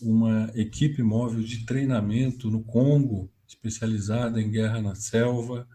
uma 0.00 0.50
equipe 0.56 1.02
móvel 1.02 1.40
de 1.42 1.64
treinamento 1.64 2.50
no 2.50 2.64
Congo, 2.64 3.30
especializada 3.46 4.42
em 4.42 4.50
guerra 4.50 4.82
na 4.82 4.96
selva. 4.96 5.68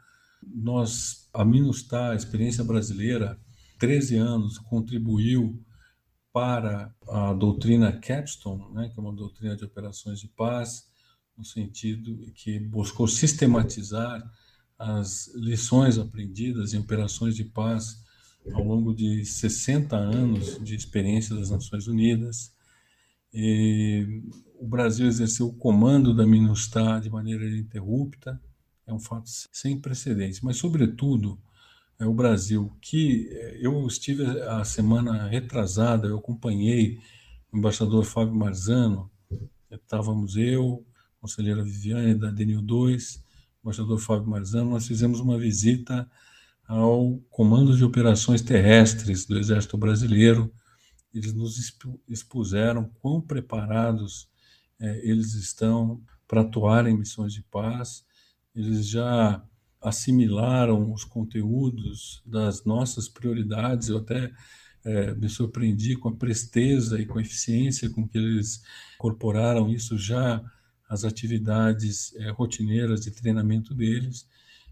Nós, 0.46 1.30
a 1.34 1.46
MINUSTAH, 1.46 2.12
a 2.12 2.16
experiência 2.16 2.66
brasileira, 2.66 3.40
13 3.80 4.18
anos, 4.18 4.58
contribuiu 4.58 5.64
para 6.34 6.94
a 7.08 7.34
doutrina 7.34 7.94
Capstone, 7.94 8.74
né, 8.74 8.90
que 8.90 9.00
é 9.00 9.02
uma 9.02 9.14
doutrina 9.14 9.56
de 9.56 9.64
operações 9.64 10.20
de 10.20 10.28
paz, 10.28 10.90
no 11.38 11.46
sentido 11.46 12.30
que 12.36 12.60
buscou 12.60 13.08
sistematizar 13.08 14.22
as 14.80 15.30
lições 15.36 15.98
aprendidas 15.98 16.74
em 16.74 16.80
operações 16.80 17.36
de 17.36 17.44
paz 17.44 18.02
ao 18.54 18.64
longo 18.64 18.96
de 18.96 19.26
60 19.26 19.96
anos 19.96 20.58
de 20.64 20.74
experiência 20.74 21.36
das 21.36 21.50
Nações 21.50 21.88
Unidas. 21.88 22.54
E 23.34 24.24
o 24.58 24.66
Brasil 24.66 25.06
exerceu 25.06 25.48
o 25.48 25.54
comando 25.54 26.16
da 26.16 26.26
MINUSTAH 26.26 27.02
de 27.02 27.10
maneira 27.10 27.46
ininterrupta, 27.46 28.42
é 28.88 28.94
um 28.94 29.00
fato 29.00 29.30
sem 29.52 29.80
precedentes, 29.80 30.42
mas, 30.42 30.58
sobretudo, 30.58 31.40
é 32.00 32.06
o 32.06 32.14
Brasil, 32.14 32.72
que 32.82 33.30
eh, 33.32 33.60
eu 33.62 33.86
estive 33.86 34.24
a 34.42 34.64
semana 34.64 35.28
retrasada, 35.28 36.08
eu 36.08 36.18
acompanhei 36.18 36.98
o 37.52 37.58
embaixador 37.58 38.04
Fábio 38.06 38.34
Marzano, 38.34 39.12
estávamos 39.70 40.36
eu, 40.38 40.84
conselheira 41.22 41.64
Viviane 41.64 42.16
da 42.16 42.32
DENIL 42.32 42.62
2, 42.62 43.24
embaixador 43.62 44.00
Fábio 44.00 44.30
Marzano, 44.30 44.72
nós 44.72 44.88
fizemos 44.88 45.20
uma 45.20 45.38
visita 45.38 46.10
ao 46.68 47.18
Comando 47.30 47.76
de 47.76 47.84
Operações 47.84 48.42
Terrestres 48.42 49.26
do 49.26 49.38
Exército 49.38 49.78
Brasileiro. 49.78 50.54
Eles 51.14 51.34
nos 51.34 51.58
expuseram 52.08 52.90
quão 53.02 53.20
preparados 53.20 54.30
é, 54.80 55.10
eles 55.10 55.34
estão 55.34 56.02
para 56.28 56.42
atuar 56.42 56.86
em 56.86 56.98
missões 56.98 57.34
de 57.34 57.42
paz. 57.42 58.06
Eles 58.56 58.88
já 58.88 59.44
assimilaram 59.82 60.92
os 60.94 61.04
conteúdos 61.04 62.22
das 62.26 62.64
nossas 62.64 63.10
prioridades. 63.10 63.90
Eu 63.90 63.98
até 63.98 64.32
é, 64.86 65.14
me 65.16 65.28
surpreendi 65.28 65.96
com 65.96 66.10
a 66.10 66.16
presteza 66.16 67.00
e 67.00 67.06
com 67.06 67.18
a 67.18 67.22
eficiência 67.22 67.90
com 67.90 68.08
que 68.08 68.18
eles 68.18 68.62
incorporaram 68.96 69.70
isso 69.70 69.98
já 69.98 70.42
as 70.90 71.06
atividades 71.06 72.16
é, 72.16 72.32
rotineiras 72.32 73.02
de 73.02 73.12
treinamento 73.12 73.76
deles. 73.76 74.28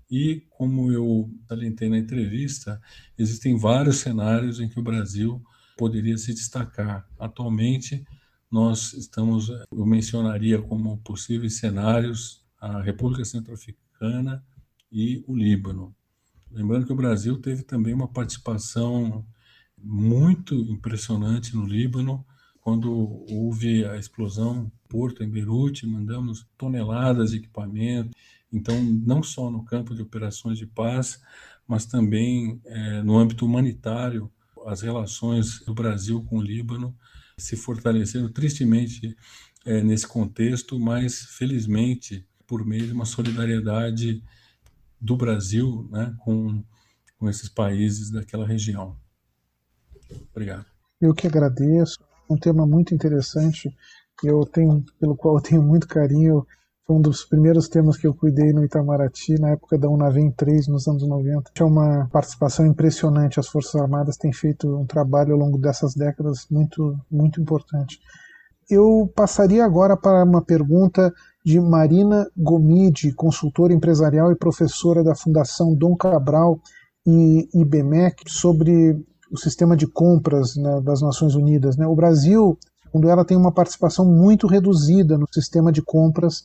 E, 0.10 0.44
como 0.50 0.92
eu 0.92 1.30
salientei 1.48 1.90
na 1.90 1.98
entrevista, 1.98 2.82
existem 3.18 3.58
vários 3.58 3.98
cenários 3.98 4.60
em 4.60 4.68
que 4.68 4.80
o 4.80 4.84
Brasil 4.84 5.42
poderia 5.78 6.18
se 6.18 6.34
destacar. 6.34 7.08
Atualmente, 7.20 8.04
nós 8.50 8.94
estamos, 8.94 9.50
eu 9.50 9.86
mencionaria 9.86 10.60
como 10.62 10.98
possíveis 11.00 11.60
cenários 11.60 12.44
a 12.60 12.82
República 12.82 13.24
Centro-Africana 13.24 14.44
e 14.92 15.24
o 15.28 15.36
Líbano. 15.36 15.96
Lembrando 16.50 16.86
que 16.86 16.94
o 16.94 16.98
Brasil 16.98 17.38
teve 17.40 17.62
também 17.62 17.94
uma 17.94 18.08
participação 18.08 19.26
muito 19.78 20.56
impressionante 20.56 21.56
no 21.56 21.66
Líbano, 21.66 22.26
quando 22.68 23.24
houve 23.30 23.86
a 23.86 23.96
explosão 23.96 24.70
porto 24.90 25.24
em 25.24 25.30
Beirute, 25.30 25.88
mandamos 25.88 26.46
toneladas 26.58 27.32
de 27.32 27.38
equipamento. 27.38 28.10
Então, 28.52 28.84
não 28.84 29.24
só 29.24 29.50
no 29.50 29.64
campo 29.64 29.96
de 29.96 30.02
operações 30.02 30.58
de 30.58 30.68
paz, 30.68 31.22
mas 31.66 31.86
também 31.86 32.60
é, 32.66 33.02
no 33.04 33.18
âmbito 33.18 33.46
humanitário, 33.46 34.30
as 34.66 34.82
relações 34.82 35.62
do 35.62 35.74
Brasil 35.74 36.22
com 36.26 36.40
o 36.40 36.42
Líbano 36.42 36.94
se 37.38 37.56
fortaleceram 37.56 38.30
tristemente 38.34 39.16
é, 39.66 39.82
nesse 39.82 40.06
contexto, 40.06 40.78
mas 40.78 41.22
felizmente 41.38 42.28
por 42.46 42.66
meio 42.66 42.86
de 42.86 42.92
uma 42.92 43.06
solidariedade 43.06 44.22
do 45.00 45.16
Brasil 45.16 45.88
né, 45.90 46.14
com, 46.20 46.62
com 47.18 47.30
esses 47.30 47.48
países 47.48 48.12
daquela 48.12 48.46
região. 48.46 49.00
Obrigado. 50.34 50.66
Eu 51.00 51.14
que 51.14 51.28
agradeço. 51.28 52.07
Um 52.30 52.38
tema 52.38 52.66
muito 52.66 52.94
interessante, 52.94 53.72
eu 54.24 54.46
tenho, 54.46 54.84
pelo 55.00 55.16
qual 55.16 55.36
eu 55.36 55.42
tenho 55.42 55.62
muito 55.62 55.88
carinho. 55.88 56.46
Foi 56.86 56.96
um 56.96 57.02
dos 57.02 57.26
primeiros 57.26 57.68
temas 57.68 57.98
que 57.98 58.08
eu 58.08 58.14
cuidei 58.14 58.54
no 58.54 58.64
Itamaraty, 58.64 59.40
na 59.40 59.50
época 59.50 59.78
da 59.78 59.90
Unavem 59.90 60.32
3, 60.32 60.68
nos 60.68 60.88
anos 60.88 61.06
90. 61.06 61.52
É 61.60 61.64
uma 61.64 62.08
participação 62.12 62.66
impressionante. 62.66 63.40
As 63.40 63.48
Forças 63.48 63.76
Armadas 63.76 64.16
têm 64.18 64.32
feito 64.32 64.74
um 64.74 64.86
trabalho 64.86 65.34
ao 65.34 65.40
longo 65.40 65.58
dessas 65.58 65.94
décadas 65.94 66.48
muito, 66.50 66.98
muito 67.12 67.42
importante. 67.42 68.00
Eu 68.70 69.12
passaria 69.16 69.64
agora 69.64 69.96
para 69.96 70.24
uma 70.24 70.42
pergunta 70.42 71.14
de 71.46 71.60
Marina 71.60 72.30
Gomide, 72.36 73.14
consultora 73.14 73.74
empresarial 73.74 74.32
e 74.32 74.36
professora 74.36 75.04
da 75.04 75.16
Fundação 75.16 75.74
Dom 75.74 75.96
Cabral 75.96 76.60
e 77.06 77.48
IBMEC, 77.54 78.30
sobre 78.30 79.02
o 79.32 79.38
sistema 79.38 79.76
de 79.76 79.88
compras 79.88 80.56
né, 80.56 80.82
das 80.82 81.02
Nações 81.02 81.36
Unidas. 81.36 81.78
Né? 81.78 81.86
O 81.86 81.96
Brasil, 81.96 82.58
segundo 82.84 83.10
ela, 83.10 83.26
tem 83.26 83.38
uma 83.38 83.52
participação 83.52 84.06
muito 84.06 84.48
reduzida 84.48 85.18
no 85.18 85.26
sistema 85.32 85.72
de 85.72 85.82
compras 85.82 86.44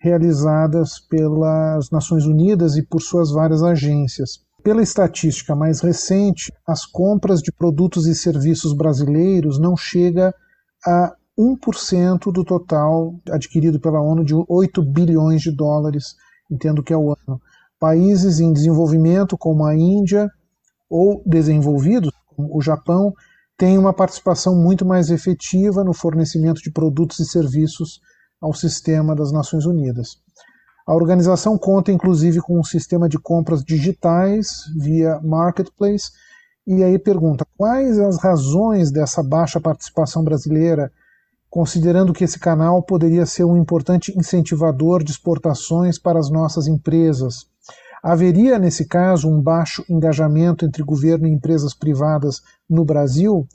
realizadas 0.00 1.00
pelas 1.08 1.90
Nações 1.90 2.26
Unidas 2.26 2.76
e 2.76 2.82
por 2.82 3.00
suas 3.00 3.30
várias 3.30 3.62
agências. 3.62 4.40
Pela 4.62 4.82
estatística 4.82 5.54
mais 5.54 5.80
recente, 5.80 6.52
as 6.66 6.84
compras 6.84 7.40
de 7.40 7.52
produtos 7.52 8.06
e 8.06 8.14
serviços 8.14 8.74
brasileiros 8.74 9.58
não 9.58 9.76
chega 9.76 10.34
a 10.84 11.12
1% 11.38 12.32
do 12.32 12.44
total 12.44 13.14
adquirido 13.30 13.78
pela 13.78 14.00
ONU 14.00 14.24
de 14.24 14.34
8 14.48 14.82
bilhões 14.82 15.42
de 15.42 15.54
dólares, 15.54 16.14
entendo 16.50 16.82
que 16.82 16.92
é 16.92 16.96
o 16.96 17.10
ano. 17.10 17.40
Países 17.78 18.40
em 18.40 18.52
desenvolvimento, 18.52 19.36
como 19.36 19.64
a 19.64 19.76
Índia, 19.76 20.28
ou 20.88 21.22
desenvolvidos, 21.26 22.12
como 22.26 22.56
o 22.56 22.60
Japão, 22.60 23.12
têm 23.56 23.78
uma 23.78 23.92
participação 23.92 24.54
muito 24.54 24.84
mais 24.84 25.10
efetiva 25.10 25.82
no 25.82 25.94
fornecimento 25.94 26.60
de 26.60 26.70
produtos 26.70 27.18
e 27.20 27.24
serviços 27.24 28.00
ao 28.40 28.52
sistema 28.52 29.14
das 29.14 29.32
Nações 29.32 29.64
Unidas. 29.64 30.18
A 30.86 30.94
organização 30.94 31.58
conta 31.58 31.90
inclusive 31.90 32.40
com 32.40 32.60
um 32.60 32.64
sistema 32.64 33.08
de 33.08 33.18
compras 33.18 33.64
digitais 33.64 34.48
via 34.78 35.20
marketplace. 35.20 36.12
E 36.64 36.84
aí 36.84 36.98
pergunta: 36.98 37.44
quais 37.56 37.98
as 37.98 38.18
razões 38.18 38.92
dessa 38.92 39.22
baixa 39.22 39.60
participação 39.60 40.22
brasileira, 40.22 40.92
considerando 41.50 42.12
que 42.12 42.22
esse 42.22 42.38
canal 42.38 42.82
poderia 42.82 43.26
ser 43.26 43.44
um 43.44 43.56
importante 43.56 44.16
incentivador 44.16 45.02
de 45.02 45.10
exportações 45.10 45.98
para 45.98 46.20
as 46.20 46.30
nossas 46.30 46.68
empresas? 46.68 47.46
Haveria, 48.06 48.58
nesse 48.58 48.86
caso, 48.86 49.28
um 49.28 49.40
baixo 49.40 49.84
engajamento 49.88 50.64
entre 50.64 50.82
governo 50.82 51.26
e 51.26 51.30
empresas 51.30 51.74
privadas 51.74 52.42
no 52.68 52.84
Brasil? 52.84 53.46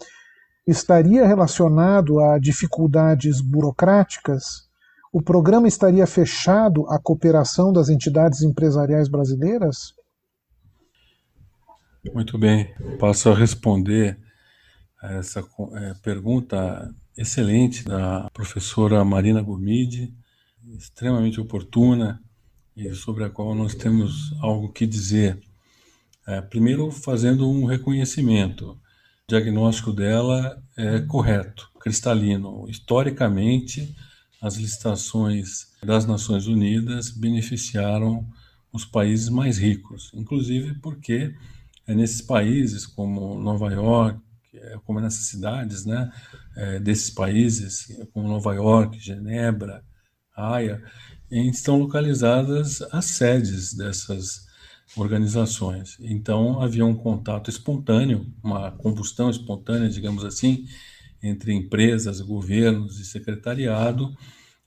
Estaria 0.67 1.25
relacionado 1.25 2.19
a 2.19 2.37
dificuldades 2.37 3.41
burocráticas? 3.41 4.69
o 5.11 5.21
programa 5.21 5.67
estaria 5.67 6.07
fechado 6.07 6.87
à 6.89 6.97
cooperação 6.97 7.73
das 7.73 7.89
entidades 7.89 8.41
empresariais 8.41 9.09
brasileiras? 9.09 9.93
Muito 12.13 12.37
bem, 12.37 12.73
passo 12.97 13.29
a 13.29 13.35
responder 13.35 14.17
a 15.01 15.13
essa 15.13 15.41
é, 15.73 15.93
pergunta 16.01 16.89
excelente 17.17 17.83
da 17.83 18.29
professora 18.33 19.03
Marina 19.03 19.41
Gomide, 19.41 20.13
extremamente 20.77 21.41
oportuna 21.41 22.21
e 22.75 22.93
sobre 22.93 23.23
a 23.23 23.29
qual 23.29 23.53
nós 23.53 23.75
temos 23.75 24.33
algo 24.39 24.71
que 24.71 24.85
dizer. 24.85 25.39
É, 26.27 26.41
primeiro, 26.41 26.91
fazendo 26.91 27.49
um 27.49 27.65
reconhecimento. 27.65 28.71
O 28.71 28.77
diagnóstico 29.27 29.91
dela 29.91 30.61
é 30.77 30.99
correto, 30.99 31.69
cristalino. 31.79 32.69
Historicamente, 32.69 33.95
as 34.41 34.55
licitações 34.55 35.67
das 35.83 36.05
Nações 36.05 36.47
Unidas 36.47 37.11
beneficiaram 37.11 38.27
os 38.71 38.85
países 38.85 39.29
mais 39.29 39.57
ricos, 39.57 40.11
inclusive 40.13 40.75
porque 40.75 41.35
é 41.85 41.93
nesses 41.93 42.21
países 42.21 42.85
como 42.85 43.39
Nova 43.39 43.71
York, 43.71 44.19
é, 44.53 44.77
como 44.85 44.99
nessas 44.99 45.25
cidades, 45.25 45.85
né, 45.85 46.11
é, 46.55 46.79
desses 46.79 47.09
países 47.09 47.87
como 48.13 48.27
Nova 48.27 48.53
York, 48.53 48.99
Genebra, 48.99 49.83
Haia, 50.35 50.81
estão 51.31 51.79
localizadas 51.79 52.81
as 52.91 53.05
sedes 53.05 53.73
dessas 53.73 54.45
organizações. 54.95 55.97
Então 55.99 56.61
havia 56.61 56.85
um 56.85 56.95
contato 56.95 57.49
espontâneo, 57.49 58.31
uma 58.43 58.71
combustão 58.71 59.29
espontânea, 59.29 59.89
digamos 59.89 60.23
assim, 60.25 60.65
entre 61.23 61.53
empresas, 61.53 62.19
governos 62.19 62.99
e 62.99 63.05
secretariado, 63.05 64.13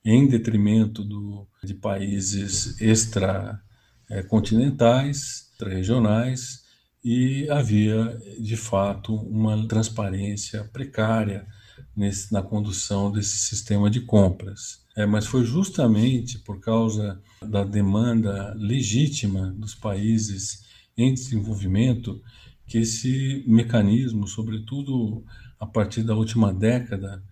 em 0.04 0.26
detrimento 0.26 1.04
do, 1.04 1.46
de 1.62 1.74
países 1.74 2.80
extracontinentais, 2.80 5.50
extra-regionais, 5.52 6.64
e 7.02 7.48
havia, 7.50 8.18
de 8.38 8.56
fato, 8.56 9.14
uma 9.14 9.66
transparência 9.68 10.64
precária 10.72 11.46
nesse, 11.94 12.32
na 12.32 12.42
condução 12.42 13.12
desse 13.12 13.36
sistema 13.38 13.90
de 13.90 14.00
compras. 14.00 14.83
É, 14.96 15.04
mas 15.04 15.26
foi 15.26 15.44
justamente 15.44 16.38
por 16.38 16.60
causa 16.60 17.20
da 17.42 17.64
demanda 17.64 18.54
legítima 18.56 19.50
dos 19.50 19.74
países 19.74 20.64
em 20.96 21.12
desenvolvimento 21.12 22.22
que 22.66 22.78
esse 22.78 23.44
mecanismo, 23.46 24.26
sobretudo 24.28 25.24
a 25.58 25.66
partir 25.66 26.02
da 26.02 26.14
última 26.14 26.52
década, 26.52 27.22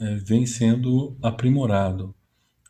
é, 0.00 0.16
vem 0.16 0.46
sendo 0.46 1.16
aprimorado. 1.22 2.14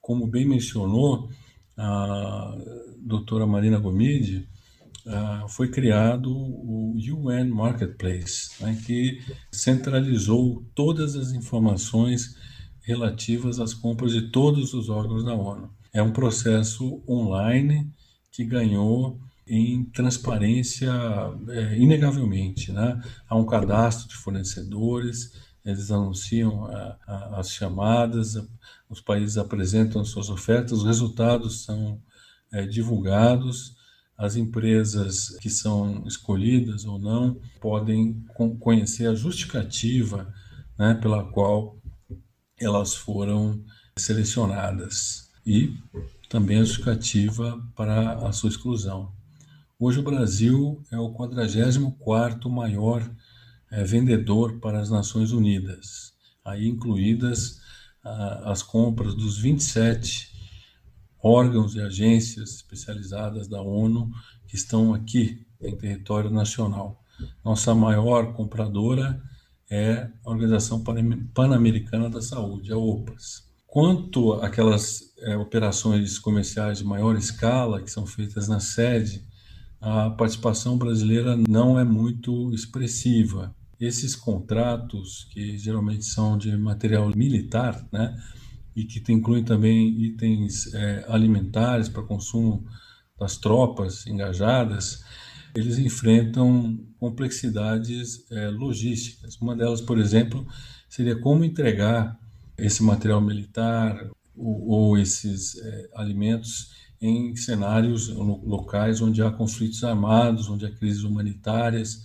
Como 0.01 0.27
bem 0.27 0.47
mencionou 0.47 1.31
a 1.77 2.55
doutora 2.99 3.47
Marina 3.47 3.79
Gomide, 3.79 4.49
Uh, 5.05 5.49
foi 5.49 5.69
criado 5.69 6.31
o 6.33 6.95
UN 6.97 7.49
Marketplace, 7.49 8.51
né, 8.61 8.81
que 8.87 9.21
centralizou 9.51 10.65
todas 10.77 11.17
as 11.17 11.33
informações 11.33 12.37
relativas 12.83 13.61
às 13.61 13.73
compras 13.73 14.13
de 14.13 14.31
todos 14.31 14.75
os 14.75 14.89
órgãos 14.89 15.25
da 15.25 15.35
ONU. 15.35 15.71
É 15.93 16.03
um 16.03 16.13
processo 16.13 17.03
online 17.09 17.91
que 18.31 18.45
ganhou 18.45 19.21
em 19.47 19.85
transparência 19.85 20.91
é, 21.49 21.79
inegavelmente. 21.79 22.73
Né? 22.73 23.01
Há 23.29 23.37
um 23.37 23.45
cadastro 23.45 24.09
de 24.09 24.17
fornecedores, 24.17 25.33
eles 25.65 25.91
anunciam 25.91 26.67
a, 26.67 26.97
a, 27.07 27.41
as 27.41 27.51
chamadas, 27.51 28.35
os 28.89 29.01
países 29.01 29.37
apresentam 29.37 30.05
suas 30.05 30.29
ofertas, 30.29 30.73
os 30.73 30.85
resultados 30.85 31.65
são 31.65 32.01
é, 32.53 32.67
divulgados, 32.67 33.77
as 34.17 34.37
empresas 34.37 35.37
que 35.41 35.51
são 35.51 36.05
escolhidas 36.07 36.85
ou 36.85 36.99
não 36.99 37.41
podem 37.61 38.25
conhecer 38.61 39.07
a 39.07 39.15
justificativa 39.15 40.33
né, 40.79 40.95
pela 40.95 41.25
qual 41.25 41.77
elas 42.65 42.95
foram 42.95 43.63
selecionadas 43.97 45.31
e 45.45 45.77
também 46.29 46.59
a 46.59 46.65
justificativa 46.65 47.63
para 47.77 48.15
a 48.27 48.33
sua 48.33 48.49
exclusão. 48.49 49.13
Hoje 49.79 49.99
o 49.99 50.03
Brasil 50.03 50.83
é 50.91 50.99
o 50.99 51.13
44º 51.13 52.49
maior 52.49 53.09
é, 53.71 53.83
vendedor 53.85 54.61
para 54.61 54.81
as 54.81 54.91
Nações 54.91 55.33
Unidas, 55.33 56.13
aí 56.45 56.69
incluídas 56.69 57.61
ah, 58.05 58.53
as 58.53 58.63
compras 58.63 59.15
dos 59.15 59.39
27 59.39 60.31
órgãos 61.23 61.75
e 61.75 61.81
agências 61.81 62.57
especializadas 62.57 63.49
da 63.49 63.61
ONU 63.61 64.11
que 64.47 64.57
estão 64.57 64.93
aqui 64.93 65.47
em 65.61 65.77
território 65.77 66.31
nacional. 66.31 67.03
Nossa 67.45 67.75
maior 67.75 68.33
compradora 68.33 69.23
é 69.73 70.07
a 70.23 70.31
Organização 70.31 70.85
Pan-Americana 71.33 72.11
da 72.11 72.21
Saúde, 72.21 72.71
a 72.71 72.77
OPAS. 72.77 73.51
Quanto 73.67 74.35
àquelas 74.35 75.15
é, 75.21 75.35
operações 75.35 76.19
comerciais 76.19 76.79
de 76.79 76.85
maior 76.85 77.17
escala 77.17 77.81
que 77.81 77.91
são 77.91 78.05
feitas 78.05 78.49
na 78.49 78.61
sede, 78.61 79.25
a 79.81 80.11
participação 80.11 80.77
brasileira 80.77 81.39
não 81.49 81.81
é 81.81 81.85
muito 81.85 82.53
expressiva. 82.53 83.57
Esses 83.81 84.15
contratos, 84.15 85.27
que 85.33 85.57
geralmente 85.57 86.05
são 86.05 86.37
de 86.37 86.55
material 86.55 87.11
militar, 87.17 87.83
né, 87.91 88.15
e 88.77 88.85
que 88.85 89.03
incluem 89.11 89.43
também 89.43 89.89
itens 90.03 90.73
é, 90.75 91.07
alimentares 91.09 91.89
para 91.89 92.03
consumo 92.03 92.67
das 93.19 93.39
tropas 93.39 94.07
engajadas, 94.07 95.03
eles 95.55 95.79
enfrentam 95.79 96.79
complexidades 96.99 98.25
é, 98.31 98.49
logísticas. 98.49 99.37
Uma 99.37 99.55
delas, 99.55 99.81
por 99.81 99.99
exemplo, 99.99 100.47
seria 100.89 101.19
como 101.19 101.45
entregar 101.45 102.19
esse 102.57 102.83
material 102.83 103.21
militar 103.21 104.11
ou, 104.37 104.69
ou 104.69 104.99
esses 104.99 105.57
é, 105.59 105.91
alimentos 105.95 106.71
em 107.01 107.35
cenários 107.35 108.09
locais 108.09 109.01
onde 109.01 109.23
há 109.23 109.31
conflitos 109.31 109.83
armados, 109.83 110.49
onde 110.49 110.65
há 110.65 110.71
crises 110.71 111.03
humanitárias, 111.03 112.03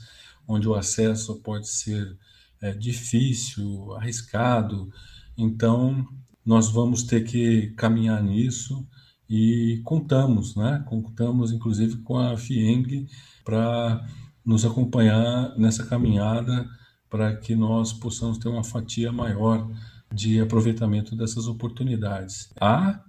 onde 0.48 0.68
o 0.68 0.74
acesso 0.74 1.40
pode 1.42 1.68
ser 1.68 2.18
é, 2.60 2.74
difícil, 2.74 3.94
arriscado. 3.94 4.92
Então, 5.38 6.06
nós 6.44 6.70
vamos 6.70 7.04
ter 7.04 7.24
que 7.24 7.68
caminhar 7.78 8.24
nisso 8.24 8.88
e 9.30 9.82
contamos, 9.84 10.56
né? 10.56 10.84
Contamos 10.88 11.52
inclusive 11.52 11.98
com 11.98 12.18
a 12.18 12.38
FIENG 12.38 13.08
para 13.48 14.06
nos 14.46 14.66
acompanhar 14.66 15.58
nessa 15.58 15.86
caminhada 15.86 16.70
para 17.10 17.34
que 17.34 17.56
nós 17.56 17.94
possamos 17.94 18.38
ter 18.38 18.50
uma 18.50 18.64
fatia 18.64 19.10
maior 19.10 19.72
de 20.14 20.42
aproveitamento 20.42 21.16
dessas 21.16 21.48
oportunidades. 21.48 22.50
Há 22.60 23.02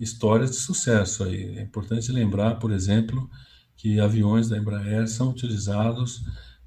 histórias 0.00 0.52
de 0.52 0.56
sucesso 0.56 1.24
aí. 1.24 1.58
É 1.58 1.62
importante 1.62 2.10
lembrar, 2.10 2.54
por 2.54 2.72
exemplo, 2.72 3.28
que 3.76 4.00
aviões 4.00 4.48
da 4.48 4.56
Embraer 4.56 5.06
são 5.06 5.28
utilizados 5.28 6.22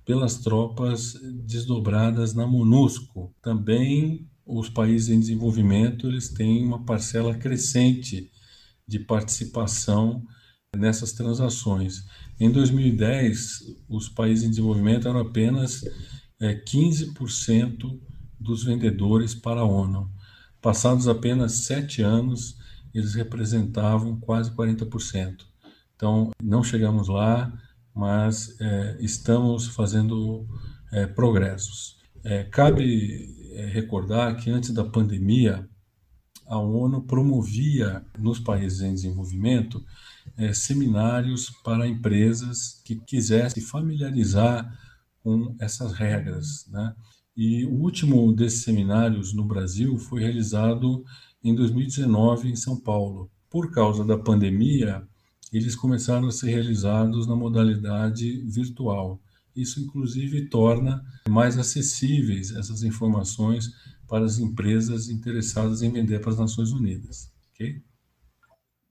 pelas 0.05 0.37
tropas 0.37 1.19
desdobradas 1.43 2.35
na 2.35 2.45
MONUSCO. 2.45 3.33
Também 3.41 4.29
os 4.45 4.69
países 4.69 5.09
em 5.09 5.19
desenvolvimento 5.19 6.05
eles 6.05 6.29
têm 6.29 6.63
uma 6.63 6.85
parcela 6.85 7.33
crescente 7.33 8.29
de 8.87 8.99
participação 8.99 10.23
nessas 10.75 11.13
transações. 11.13 12.05
Em 12.39 12.51
2010, 12.51 13.77
os 13.87 14.09
países 14.09 14.43
em 14.43 14.49
desenvolvimento 14.49 15.07
eram 15.07 15.19
apenas 15.19 15.83
é, 16.39 16.53
15% 16.53 17.99
dos 18.39 18.63
vendedores 18.63 19.33
para 19.33 19.61
a 19.61 19.65
ONU. 19.65 20.11
Passados 20.61 21.07
apenas 21.07 21.65
sete 21.65 22.01
anos, 22.01 22.57
eles 22.93 23.13
representavam 23.13 24.19
quase 24.19 24.51
40%. 24.51 25.45
Então, 25.95 26.31
não 26.43 26.63
chegamos 26.63 27.07
lá, 27.07 27.53
mas 27.93 28.59
é, 28.59 28.97
estamos 28.99 29.67
fazendo 29.67 30.45
é, 30.91 31.07
progressos. 31.07 31.97
É, 32.23 32.43
cabe 32.43 33.33
é, 33.53 33.67
recordar 33.67 34.35
que 34.35 34.49
antes 34.49 34.71
da 34.71 34.83
pandemia, 34.83 35.67
a 36.45 36.59
ONU 36.59 37.01
promovia 37.03 38.05
nos 38.19 38.39
países 38.39 38.81
em 38.81 38.93
desenvolvimento 38.93 39.83
é, 40.37 40.53
seminários 40.53 41.49
para 41.63 41.87
empresas 41.87 42.81
que 42.83 42.95
quisessem 42.95 43.63
familiarizar 43.63 44.71
com 45.23 45.55
essas 45.59 45.93
regras. 45.93 46.67
Né? 46.69 46.95
E 47.35 47.65
o 47.65 47.73
último 47.73 48.31
desses 48.33 48.63
seminários 48.63 49.33
no 49.33 49.43
Brasil 49.43 49.97
foi 49.97 50.21
realizado 50.21 51.03
em 51.43 51.53
2019 51.53 52.49
em 52.49 52.55
São 52.55 52.79
Paulo. 52.79 53.29
Por 53.49 53.71
causa 53.71 54.03
da 54.03 54.17
pandemia, 54.17 55.07
eles 55.51 55.75
começaram 55.75 56.27
a 56.27 56.31
ser 56.31 56.49
realizados 56.49 57.27
na 57.27 57.35
modalidade 57.35 58.41
virtual. 58.45 59.21
Isso, 59.55 59.79
inclusive, 59.79 60.49
torna 60.49 61.03
mais 61.29 61.57
acessíveis 61.57 62.51
essas 62.51 62.83
informações 62.83 63.71
para 64.07 64.25
as 64.25 64.37
empresas 64.37 65.09
interessadas 65.09 65.81
em 65.81 65.91
vender 65.91 66.19
para 66.19 66.31
as 66.31 66.39
Nações 66.39 66.71
Unidas. 66.71 67.31
Ok? 67.53 67.81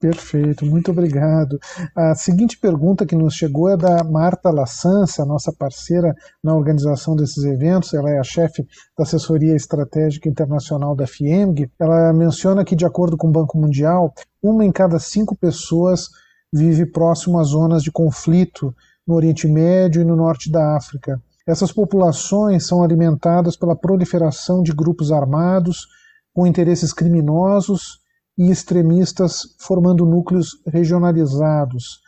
Perfeito, 0.05 0.63
muito 0.67 0.91
obrigado. 0.91 1.57
A 1.95 2.13
seguinte 2.13 2.59
pergunta 2.59 3.07
que 3.07 3.15
nos 3.15 3.33
chegou 3.33 3.69
é 3.69 3.75
da 3.75 4.03
Marta 4.03 4.51
Lassança, 4.51 5.25
nossa 5.25 5.51
parceira 5.51 6.13
na 6.43 6.55
organização 6.55 7.15
desses 7.15 7.43
eventos. 7.43 7.91
Ela 7.91 8.11
é 8.11 8.19
a 8.19 8.23
chefe 8.23 8.61
da 8.95 9.03
assessoria 9.03 9.55
estratégica 9.55 10.29
internacional 10.29 10.95
da 10.95 11.07
FIEMG. 11.07 11.71
Ela 11.79 12.13
menciona 12.13 12.63
que, 12.63 12.75
de 12.75 12.85
acordo 12.85 13.17
com 13.17 13.29
o 13.29 13.31
Banco 13.31 13.57
Mundial, 13.57 14.13
uma 14.43 14.63
em 14.63 14.71
cada 14.71 14.99
cinco 14.99 15.35
pessoas 15.35 16.07
vive 16.53 16.85
próximo 16.85 17.39
a 17.39 17.43
zonas 17.43 17.81
de 17.81 17.91
conflito 17.91 18.75
no 19.07 19.15
Oriente 19.15 19.47
Médio 19.47 20.03
e 20.03 20.05
no 20.05 20.15
norte 20.15 20.51
da 20.51 20.77
África. 20.77 21.19
Essas 21.47 21.71
populações 21.71 22.67
são 22.67 22.83
alimentadas 22.83 23.57
pela 23.57 23.75
proliferação 23.75 24.61
de 24.61 24.71
grupos 24.71 25.11
armados 25.11 25.87
com 26.31 26.45
interesses 26.45 26.93
criminosos 26.93 28.04
e 28.37 28.49
extremistas, 28.49 29.55
formando 29.59 30.05
núcleos 30.05 30.61
regionalizados. 30.67 32.01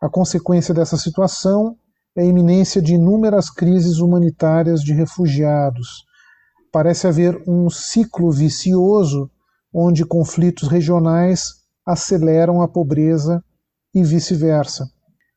A 0.00 0.08
consequência 0.08 0.72
dessa 0.74 0.96
situação 0.96 1.76
é 2.16 2.22
a 2.22 2.26
iminência 2.26 2.80
de 2.80 2.94
inúmeras 2.94 3.50
crises 3.50 3.98
humanitárias 3.98 4.82
de 4.82 4.92
refugiados. 4.92 6.04
Parece 6.70 7.06
haver 7.06 7.42
um 7.46 7.68
ciclo 7.68 8.30
vicioso 8.30 9.30
onde 9.72 10.04
conflitos 10.04 10.68
regionais 10.68 11.62
aceleram 11.84 12.62
a 12.62 12.68
pobreza 12.68 13.42
e 13.94 14.02
vice-versa 14.02 14.86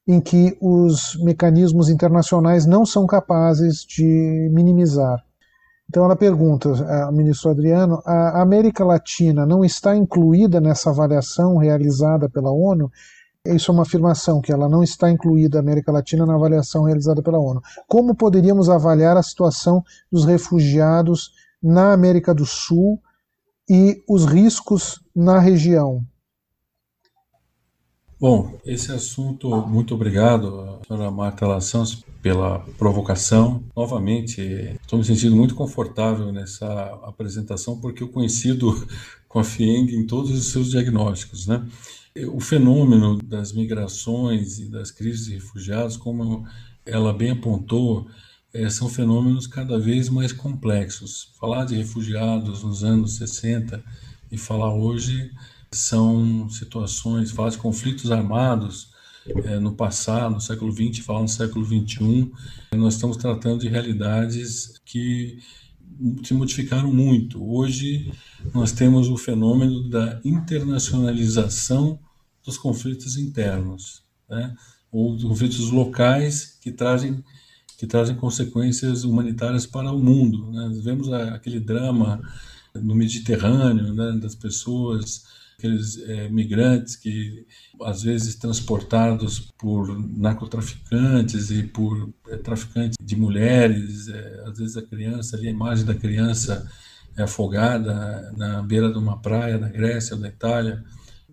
em 0.07 0.21
que 0.21 0.55
os 0.61 1.17
mecanismos 1.23 1.89
internacionais 1.89 2.65
não 2.65 2.85
são 2.85 3.07
capazes 3.07 3.79
de 3.79 4.49
minimizar. 4.53 5.24
Então 5.87 6.03
ela 6.03 6.15
pergunta, 6.15 6.69
a 7.07 7.11
ministro 7.11 7.51
Adriano, 7.51 8.01
a 8.05 8.41
América 8.41 8.83
Latina 8.83 9.45
não 9.45 9.63
está 9.63 9.95
incluída 9.95 10.59
nessa 10.59 10.89
avaliação 10.89 11.57
realizada 11.57 12.29
pela 12.29 12.51
ONU? 12.51 12.91
Isso 13.45 13.69
é 13.69 13.73
uma 13.73 13.83
afirmação, 13.83 14.41
que 14.41 14.51
ela 14.51 14.67
não 14.67 14.81
está 14.81 15.11
incluída, 15.11 15.59
a 15.59 15.61
América 15.61 15.91
Latina, 15.91 16.25
na 16.25 16.33
avaliação 16.33 16.83
realizada 16.83 17.21
pela 17.21 17.37
ONU. 17.37 17.61
Como 17.87 18.15
poderíamos 18.15 18.69
avaliar 18.69 19.15
a 19.15 19.23
situação 19.23 19.83
dos 20.11 20.25
refugiados 20.25 21.29
na 21.61 21.93
América 21.93 22.33
do 22.33 22.45
Sul 22.45 22.99
e 23.69 24.03
os 24.09 24.25
riscos 24.25 24.99
na 25.15 25.37
região? 25.37 26.03
Bom, 28.27 28.59
esse 28.65 28.91
assunto, 28.91 29.55
muito 29.67 29.93
obrigado, 29.93 30.79
senhora 30.87 31.11
Marta 31.11 31.45
Lassans, 31.45 32.03
pela 32.23 32.57
provocação. 32.75 33.63
Novamente, 33.75 34.41
estou 34.81 34.97
me 34.97 35.05
sentindo 35.05 35.35
muito 35.35 35.53
confortável 35.53 36.31
nessa 36.31 36.65
apresentação, 37.03 37.79
porque 37.79 38.01
eu 38.01 38.09
coincido 38.09 38.73
com 39.29 39.37
a 39.37 39.43
FIENG 39.43 39.95
em 39.95 40.07
todos 40.07 40.31
os 40.31 40.47
seus 40.47 40.71
diagnósticos. 40.71 41.45
Né? 41.45 41.63
O 42.33 42.39
fenômeno 42.39 43.19
das 43.21 43.53
migrações 43.53 44.57
e 44.57 44.71
das 44.71 44.89
crises 44.89 45.27
de 45.27 45.35
refugiados, 45.35 45.95
como 45.95 46.47
ela 46.83 47.13
bem 47.13 47.29
apontou, 47.29 48.07
é, 48.51 48.67
são 48.71 48.89
fenômenos 48.89 49.45
cada 49.45 49.77
vez 49.77 50.09
mais 50.09 50.33
complexos. 50.33 51.31
Falar 51.39 51.63
de 51.65 51.75
refugiados 51.75 52.63
nos 52.63 52.83
anos 52.83 53.17
60 53.17 53.83
e 54.31 54.35
falar 54.35 54.73
hoje 54.73 55.29
são 55.71 56.49
situações, 56.49 57.31
falar 57.31 57.49
de 57.49 57.57
conflitos 57.57 58.11
armados 58.11 58.93
é, 59.27 59.59
no 59.59 59.73
passado, 59.73 60.35
no 60.35 60.41
século 60.41 60.71
XX, 60.71 61.03
falar 61.03 61.21
no 61.21 61.27
século 61.27 61.65
XXI, 61.65 62.31
nós 62.73 62.95
estamos 62.95 63.17
tratando 63.17 63.61
de 63.61 63.67
realidades 63.67 64.79
que 64.85 65.39
se 66.23 66.33
modificaram 66.33 66.93
muito. 66.93 67.43
Hoje 67.43 68.11
nós 68.53 68.71
temos 68.71 69.09
o 69.09 69.17
fenômeno 69.17 69.89
da 69.89 70.19
internacionalização 70.23 71.99
dos 72.43 72.57
conflitos 72.57 73.17
internos, 73.17 74.03
né? 74.29 74.55
ou 74.91 75.15
dos 75.15 75.23
conflitos 75.23 75.71
locais 75.71 76.57
que 76.61 76.71
trazem 76.71 77.23
que 77.77 77.85
trazem 77.85 78.15
consequências 78.15 79.03
humanitárias 79.03 79.65
para 79.65 79.91
o 79.91 79.99
mundo. 80.01 80.49
Né? 80.49 80.79
Vemos 80.81 81.11
aquele 81.11 81.59
drama 81.59 82.21
no 82.73 82.95
Mediterrâneo, 82.95 83.93
né, 83.93 84.13
das 84.13 84.33
pessoas 84.33 85.25
aqueles 85.57 85.97
é, 86.07 86.29
migrantes 86.29 86.95
que 86.95 87.45
às 87.81 88.03
vezes 88.03 88.35
transportados 88.35 89.51
por 89.57 89.97
narcotraficantes 90.17 91.49
e 91.49 91.63
por 91.63 92.13
é, 92.27 92.37
traficantes 92.37 92.97
de 93.01 93.15
mulheres, 93.15 94.07
é, 94.09 94.43
às 94.45 94.57
vezes 94.57 94.77
a 94.77 94.81
criança, 94.81 95.35
ali 95.35 95.47
a 95.47 95.51
imagem 95.51 95.85
da 95.85 95.95
criança 95.95 96.69
é 97.17 97.23
afogada 97.23 98.31
na 98.35 98.61
beira 98.61 98.91
de 98.91 98.97
uma 98.97 99.21
praia 99.21 99.57
na 99.57 99.69
Grécia 99.69 100.15
ou 100.15 100.21
na 100.21 100.27
Itália, 100.27 100.83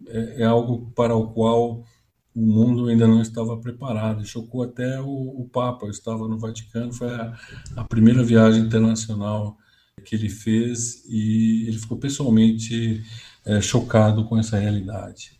é, 0.06 0.42
é, 0.42 0.44
algo 0.44 0.92
para 0.94 1.14
o 1.14 1.32
qual 1.32 1.84
o 2.34 2.40
mundo 2.40 2.88
ainda 2.88 3.06
não 3.06 3.20
estava 3.20 3.56
preparado. 3.58 4.24
Chocou 4.24 4.62
até 4.62 5.00
o, 5.00 5.06
o 5.06 5.48
Papa. 5.52 5.86
Eu 5.86 5.90
estava 5.90 6.26
no 6.28 6.38
Vaticano, 6.38 6.92
foi 6.92 7.08
a, 7.08 7.36
a 7.76 7.84
primeira 7.84 8.22
viagem 8.22 8.62
internacional 8.62 9.58
que 10.04 10.14
ele 10.14 10.28
fez 10.28 11.04
e 11.06 11.66
ele 11.68 11.78
ficou 11.78 11.98
pessoalmente 11.98 13.02
é, 13.44 13.60
chocado 13.60 14.24
com 14.24 14.38
essa 14.38 14.58
realidade. 14.58 15.32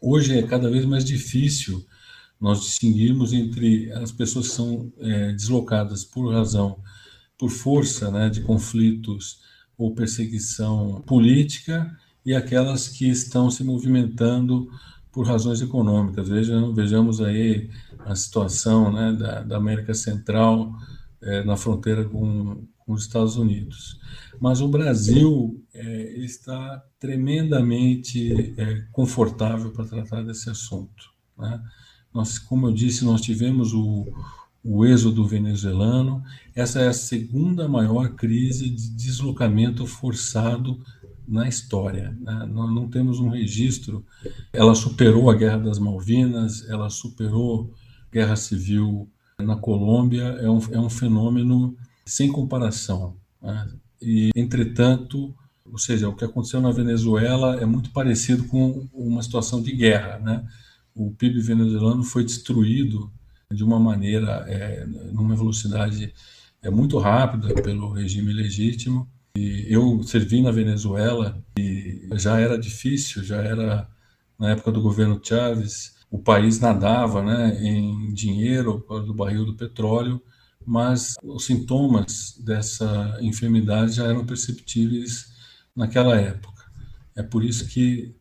Hoje 0.00 0.38
é 0.38 0.42
cada 0.42 0.70
vez 0.70 0.84
mais 0.84 1.04
difícil 1.04 1.84
nós 2.40 2.60
distinguirmos 2.60 3.32
entre 3.32 3.92
as 3.92 4.10
pessoas 4.10 4.48
que 4.48 4.54
são 4.54 4.92
é, 4.98 5.32
deslocadas 5.32 6.04
por 6.04 6.32
razão, 6.32 6.76
por 7.38 7.50
força 7.50 8.10
né, 8.10 8.28
de 8.28 8.40
conflitos 8.40 9.40
ou 9.78 9.94
perseguição 9.94 11.00
política 11.06 11.96
e 12.26 12.34
aquelas 12.34 12.88
que 12.88 13.08
estão 13.08 13.50
se 13.50 13.62
movimentando 13.62 14.68
por 15.12 15.26
razões 15.26 15.60
econômicas. 15.60 16.28
Vejam, 16.28 16.74
vejamos 16.74 17.20
aí 17.20 17.70
a 18.00 18.14
situação 18.16 18.90
né, 18.90 19.12
da, 19.12 19.42
da 19.42 19.56
América 19.56 19.94
Central 19.94 20.72
é, 21.20 21.44
na 21.44 21.56
fronteira 21.56 22.04
com, 22.04 22.66
com, 22.84 22.92
os 22.92 23.02
Estados 23.02 23.36
Unidos. 23.36 23.98
Mas 24.40 24.60
o 24.60 24.68
Brasil 24.68 25.62
é, 25.74 26.18
está 26.20 26.82
tremendamente 26.98 28.54
é, 28.56 28.84
confortável 28.92 29.70
para 29.72 29.84
tratar 29.84 30.22
desse 30.22 30.50
assunto. 30.50 31.10
Né? 31.38 31.62
Nós, 32.12 32.38
como 32.38 32.66
eu 32.68 32.72
disse, 32.72 33.04
nós 33.04 33.20
tivemos 33.20 33.72
o, 33.72 34.06
o 34.62 34.84
êxodo 34.84 35.26
venezuelano. 35.26 36.22
Essa 36.54 36.80
é 36.80 36.88
a 36.88 36.92
segunda 36.92 37.68
maior 37.68 38.10
crise 38.10 38.68
de 38.68 38.90
deslocamento 38.90 39.86
forçado 39.86 40.78
na 41.26 41.48
história. 41.48 42.16
Né? 42.20 42.48
Nós 42.52 42.72
não 42.74 42.88
temos 42.88 43.18
um 43.18 43.28
registro. 43.28 44.04
Ela 44.52 44.74
superou 44.74 45.30
a 45.30 45.34
Guerra 45.34 45.58
das 45.58 45.78
Malvinas, 45.78 46.68
ela 46.68 46.90
superou 46.90 47.72
a 48.08 48.12
Guerra 48.12 48.36
Civil 48.36 49.08
na 49.38 49.56
Colômbia. 49.56 50.24
É 50.24 50.50
um, 50.50 50.60
é 50.70 50.78
um 50.78 50.90
fenômeno 50.90 51.76
sem 52.04 52.30
comparação. 52.30 53.16
Né? 53.40 53.68
E, 54.00 54.30
entretanto, 54.34 55.34
ou 55.70 55.78
seja, 55.78 56.08
o 56.08 56.14
que 56.14 56.24
aconteceu 56.24 56.60
na 56.60 56.70
Venezuela 56.70 57.56
é 57.60 57.64
muito 57.64 57.90
parecido 57.90 58.44
com 58.44 58.88
uma 58.92 59.22
situação 59.22 59.62
de 59.62 59.72
guerra. 59.72 60.18
Né? 60.18 60.44
O 60.94 61.10
PIB 61.12 61.40
venezuelano 61.40 62.02
foi 62.02 62.24
destruído 62.24 63.10
de 63.50 63.62
uma 63.62 63.78
maneira, 63.78 64.44
é, 64.48 64.86
numa 65.12 65.36
velocidade 65.36 66.12
é, 66.62 66.70
muito 66.70 66.98
rápida 66.98 67.54
pelo 67.62 67.92
regime 67.92 68.32
legítimo. 68.32 69.08
E 69.36 69.66
eu 69.68 70.02
servi 70.02 70.42
na 70.42 70.50
Venezuela 70.50 71.42
e 71.58 72.08
já 72.16 72.38
era 72.38 72.58
difícil, 72.58 73.24
já 73.24 73.36
era 73.36 73.88
na 74.38 74.50
época 74.50 74.72
do 74.72 74.82
governo 74.82 75.20
Chávez, 75.22 75.94
o 76.10 76.18
país 76.18 76.60
nadava 76.60 77.22
né, 77.22 77.58
em 77.62 78.12
dinheiro 78.12 78.84
do 79.06 79.14
barril 79.14 79.46
do 79.46 79.54
petróleo, 79.54 80.20
mas 80.66 81.14
os 81.22 81.44
sintomas 81.44 82.36
dessa 82.38 83.18
enfermidade 83.20 83.92
já 83.92 84.06
eram 84.06 84.24
perceptíveis 84.24 85.32
naquela 85.74 86.16
época. 86.16 86.64
É 87.14 87.22
por 87.22 87.44
isso 87.44 87.66
que 87.68 88.14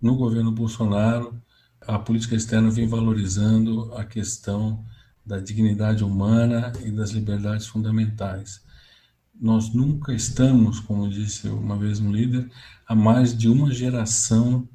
no 0.00 0.16
governo 0.16 0.52
Bolsonaro 0.52 1.40
a 1.80 1.98
política 1.98 2.34
externa 2.34 2.70
vem 2.70 2.86
valorizando 2.86 3.92
a 3.94 4.04
questão 4.04 4.84
da 5.24 5.38
dignidade 5.38 6.04
humana 6.04 6.72
e 6.84 6.90
das 6.90 7.10
liberdades 7.10 7.66
fundamentais. 7.66 8.62
Nós 9.40 9.72
nunca 9.72 10.12
estamos, 10.12 10.80
como 10.80 11.08
disse 11.08 11.48
uma 11.48 11.76
vez 11.76 12.00
um 12.00 12.12
líder, 12.12 12.50
a 12.86 12.94
mais 12.94 13.36
de 13.36 13.48
uma 13.48 13.72
geração 13.72 14.68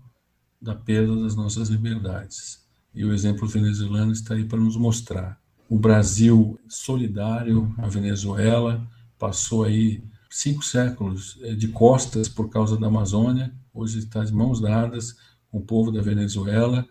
da 0.62 0.76
perda 0.76 1.16
das 1.16 1.36
nossas 1.36 1.70
liberdades. 1.70 2.66
E 2.94 3.06
o 3.06 3.14
exemplo 3.14 3.48
venezuelano 3.48 4.12
está 4.12 4.34
aí 4.34 4.44
para 4.44 4.60
nos 4.60 4.76
mostrar. 4.76 5.37
O 5.70 5.78
Brasil 5.78 6.58
solidário 6.70 7.74
à 7.78 7.88
Venezuela 7.88 8.88
passou 9.20 9.66
aí 9.66 10.02
cinco 10.30 10.64
séculos 10.64 11.38
eh, 11.42 11.56
de 11.56 11.68
costas 11.68 12.30
por 12.30 12.50
causa 12.50 12.78
da 12.78 12.88
Amazônia, 12.88 13.54
hoje 13.74 14.00
está 14.00 14.24
de 14.24 14.34
mãos 14.34 14.62
dadas 14.62 15.16
com 15.52 15.58
o 15.58 15.66
povo 15.66 15.92
da 15.92 16.02
Venezuela. 16.02 16.88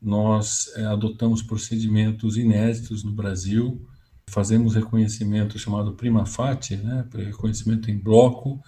Nós 0.00 0.70
é, 0.76 0.84
adotamos 0.84 1.42
procedimentos 1.42 2.36
inéditos 2.36 3.02
no 3.02 3.12
Brasil, 3.12 3.86
fazemos 4.28 4.74
reconhecimento 4.74 5.58
chamado 5.58 5.92
prima 5.92 6.26
facie, 6.26 6.76
né, 6.76 7.04
reconhecimento 7.12 7.90
em 7.90 7.98
bloco, 7.98 8.60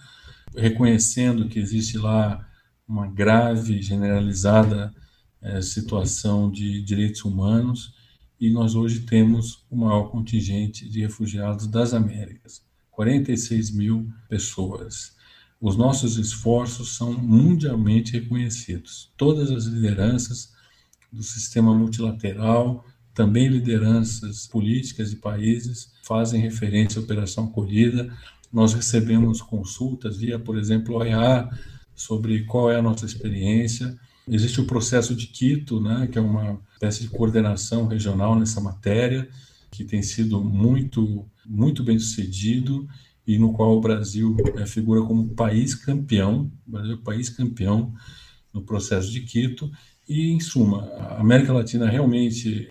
reconhecendo 0.55 1.47
que 1.47 1.59
existe 1.59 1.97
lá 1.97 2.45
uma 2.87 3.07
grave, 3.07 3.81
generalizada 3.81 4.93
é, 5.41 5.61
situação 5.61 6.51
de 6.51 6.81
direitos 6.81 7.23
humanos 7.23 7.93
e 8.39 8.49
nós 8.49 8.73
hoje 8.75 9.01
temos 9.01 9.65
o 9.69 9.75
maior 9.75 10.09
contingente 10.09 10.87
de 10.87 11.01
refugiados 11.01 11.67
das 11.67 11.93
Américas, 11.93 12.63
46 12.91 13.71
mil 13.71 14.09
pessoas. 14.29 15.15
Os 15.59 15.75
nossos 15.75 16.17
esforços 16.17 16.95
são 16.95 17.11
mundialmente 17.13 18.13
reconhecidos. 18.13 19.11
Todas 19.17 19.51
as 19.51 19.65
lideranças 19.65 20.53
do 21.11 21.21
sistema 21.21 21.75
multilateral, 21.75 22.85
também 23.13 23.49
lideranças 23.49 24.47
políticas 24.47 25.09
de 25.09 25.17
países 25.17 25.91
fazem 26.03 26.39
referência 26.39 27.01
à 27.01 27.03
Operação 27.03 27.45
Acolhida. 27.45 28.09
Nós 28.53 28.73
recebemos 28.73 29.41
consultas 29.41 30.17
via, 30.17 30.39
por 30.39 30.57
exemplo, 30.57 30.95
OEA 30.95 31.49
sobre 31.93 32.45
qual 32.45 32.71
é 32.71 32.77
a 32.77 32.81
nossa 32.81 33.05
experiência. 33.05 33.99
Existe 34.29 34.61
o 34.61 34.65
processo 34.65 35.15
de 35.15 35.27
Quito, 35.27 35.81
né, 35.81 36.07
que 36.11 36.17
é 36.17 36.21
uma 36.21 36.59
espécie 36.73 37.01
de 37.01 37.09
coordenação 37.09 37.87
regional 37.87 38.37
nessa 38.37 38.61
matéria, 38.61 39.27
que 39.71 39.83
tem 39.83 40.01
sido 40.01 40.43
muito, 40.43 41.25
muito 41.45 41.83
bem 41.83 41.97
sucedido 41.97 42.87
e 43.25 43.37
no 43.37 43.53
qual 43.53 43.77
o 43.77 43.81
Brasil 43.81 44.35
é, 44.55 44.65
figura 44.65 45.01
como 45.01 45.29
país 45.35 45.75
campeão, 45.75 46.51
o 46.67 46.71
Brasil 46.71 46.93
é 46.95 47.03
país 47.03 47.29
campeão 47.29 47.93
no 48.53 48.61
processo 48.61 49.11
de 49.11 49.21
Quito. 49.21 49.71
E, 50.07 50.31
em 50.31 50.39
suma, 50.39 50.85
a 50.97 51.21
América 51.21 51.53
Latina 51.53 51.87
realmente 51.87 52.67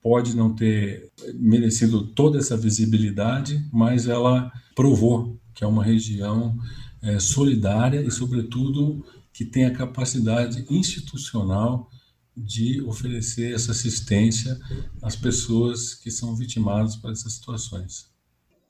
pode 0.00 0.36
não 0.36 0.54
ter 0.54 1.10
merecido 1.34 2.06
toda 2.06 2.38
essa 2.38 2.56
visibilidade, 2.56 3.60
mas 3.72 4.06
ela 4.06 4.52
provou 4.76 5.36
que 5.52 5.64
é 5.64 5.66
uma 5.66 5.82
região 5.82 6.56
é, 7.02 7.18
solidária 7.18 8.00
e, 8.00 8.10
sobretudo, 8.10 9.04
que 9.32 9.44
tem 9.44 9.66
a 9.66 9.74
capacidade 9.74 10.64
institucional 10.70 11.90
de 12.36 12.82
oferecer 12.82 13.54
essa 13.54 13.72
assistência 13.72 14.58
às 15.02 15.16
pessoas 15.16 15.94
que 15.94 16.10
são 16.10 16.34
vitimadas 16.34 16.96
por 16.96 17.10
essas 17.10 17.34
situações. 17.34 18.10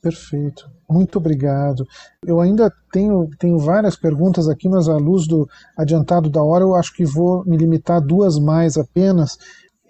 Perfeito, 0.00 0.70
muito 0.88 1.18
obrigado. 1.18 1.84
Eu 2.24 2.40
ainda 2.40 2.72
tenho, 2.92 3.28
tenho 3.38 3.58
várias 3.58 3.96
perguntas 3.96 4.48
aqui, 4.48 4.68
mas 4.68 4.88
à 4.88 4.96
luz 4.96 5.26
do 5.26 5.48
adiantado 5.76 6.30
da 6.30 6.42
hora, 6.42 6.62
eu 6.62 6.76
acho 6.76 6.94
que 6.94 7.04
vou 7.04 7.44
me 7.44 7.56
limitar 7.56 7.96
a 7.96 8.00
duas 8.00 8.38
mais 8.38 8.76
apenas. 8.76 9.36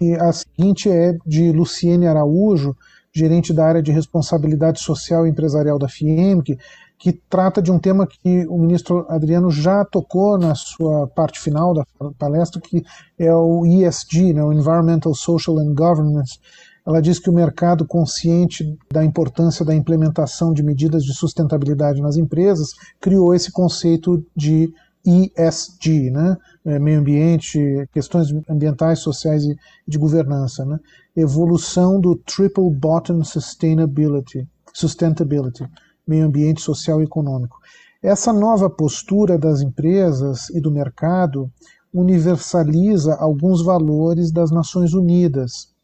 E 0.01 0.14
a 0.14 0.33
seguinte 0.33 0.88
é 0.88 1.18
de 1.27 1.53
Luciene 1.53 2.07
Araújo, 2.07 2.75
gerente 3.14 3.53
da 3.53 3.66
área 3.66 3.83
de 3.83 3.92
responsabilidade 3.92 4.81
social 4.81 5.27
e 5.27 5.31
empresarial 5.31 5.79
da 5.79 5.88
FIEMC, 5.88 6.59
que 6.99 7.13
trata 7.13 7.61
de 7.61 7.71
um 7.71 7.79
tema 7.79 8.07
que 8.07 8.47
o 8.47 8.59
ministro 8.59 9.07
Adriano 9.09 9.51
já 9.51 9.85
tocou 9.85 10.39
na 10.39 10.55
sua 10.55 11.07
parte 11.09 11.39
final 11.39 11.75
da 11.75 11.85
palestra, 12.19 12.61
que 12.61 12.85
é 13.19 13.35
o 13.35 13.65
ESG, 13.67 14.33
né, 14.33 14.43
o 14.43 14.53
Environmental, 14.53 15.15
Social 15.15 15.59
and 15.59 15.75
Governance, 15.75 16.39
ela 16.87 17.03
diz 17.03 17.19
que 17.19 17.29
o 17.29 17.33
mercado, 17.33 17.85
consciente 17.85 18.79
da 18.93 19.05
importância 19.05 19.65
da 19.65 19.75
implementação 19.75 20.53
de 20.53 20.63
medidas 20.63 21.03
de 21.03 21.13
sustentabilidade 21.13 22.01
nas 22.01 22.17
empresas, 22.17 22.71
criou 23.01 23.35
esse 23.35 23.51
conceito 23.51 24.25
de 24.37 24.73
ESG, 25.05 26.11
né? 26.11 26.37
É, 26.65 26.79
meio 26.79 27.01
ambiente, 27.01 27.59
questões 27.93 28.29
ambientais, 28.49 29.01
sociais 29.01 29.45
e 29.45 29.57
de 29.87 29.99
governança. 29.99 30.65
Né? 30.65 30.79
Evolução 31.17 32.01
do 32.01 32.17
Triple 32.17 32.71
Bottom 32.71 33.23
Sustainability, 33.23 34.49
Sustainability, 34.73 35.65
meio 36.07 36.27
ambiente, 36.27 36.61
social 36.61 37.01
e 37.01 37.05
econômico. 37.05 37.59
Essa 38.03 38.33
nova 38.33 38.71
postura 38.71 39.38
das 39.38 39.61
empresas 39.61 40.51
e 40.51 40.61
do 40.61 40.71
mercado 40.71 41.51
universaliza 41.92 43.14
alguns 43.14 43.62
valores 43.62 44.31
das 44.31 44.51
Nações 44.51 44.92
Unidas, 44.92 45.75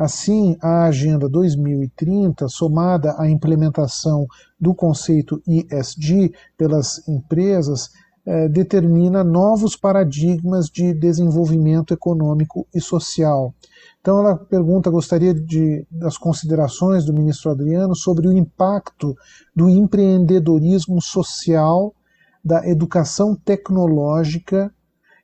Assim, 0.00 0.56
a 0.62 0.86
Agenda 0.86 1.28
2030, 1.28 2.48
somada 2.48 3.14
à 3.18 3.28
implementação 3.28 4.26
do 4.58 4.74
conceito 4.74 5.42
ESG 5.46 6.32
pelas 6.56 7.06
empresas, 7.06 7.90
eh, 8.24 8.48
determina 8.48 9.22
novos 9.22 9.76
paradigmas 9.76 10.70
de 10.70 10.94
desenvolvimento 10.94 11.92
econômico 11.92 12.66
e 12.74 12.80
social. 12.80 13.52
Então, 14.00 14.20
ela 14.20 14.36
pergunta, 14.36 14.88
gostaria 14.88 15.34
de, 15.34 15.86
das 15.90 16.16
considerações 16.16 17.04
do 17.04 17.12
ministro 17.12 17.50
Adriano 17.50 17.94
sobre 17.94 18.26
o 18.26 18.32
impacto 18.32 19.14
do 19.54 19.68
empreendedorismo 19.68 21.02
social, 21.02 21.94
da 22.42 22.66
educação 22.66 23.36
tecnológica 23.36 24.72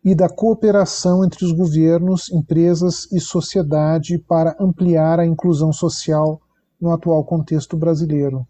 e 0.04 0.14
da 0.14 0.28
cooperação 0.28 1.24
entre 1.24 1.42
os 1.44 1.52
governos, 1.52 2.30
empresas 2.30 3.10
e 3.10 3.18
sociedade 3.18 4.18
para 4.18 4.54
ampliar 4.60 5.18
a 5.18 5.26
inclusão 5.26 5.72
social 5.72 6.38
no 6.78 6.92
atual 6.92 7.24
contexto 7.24 7.78
brasileiro. 7.78 8.46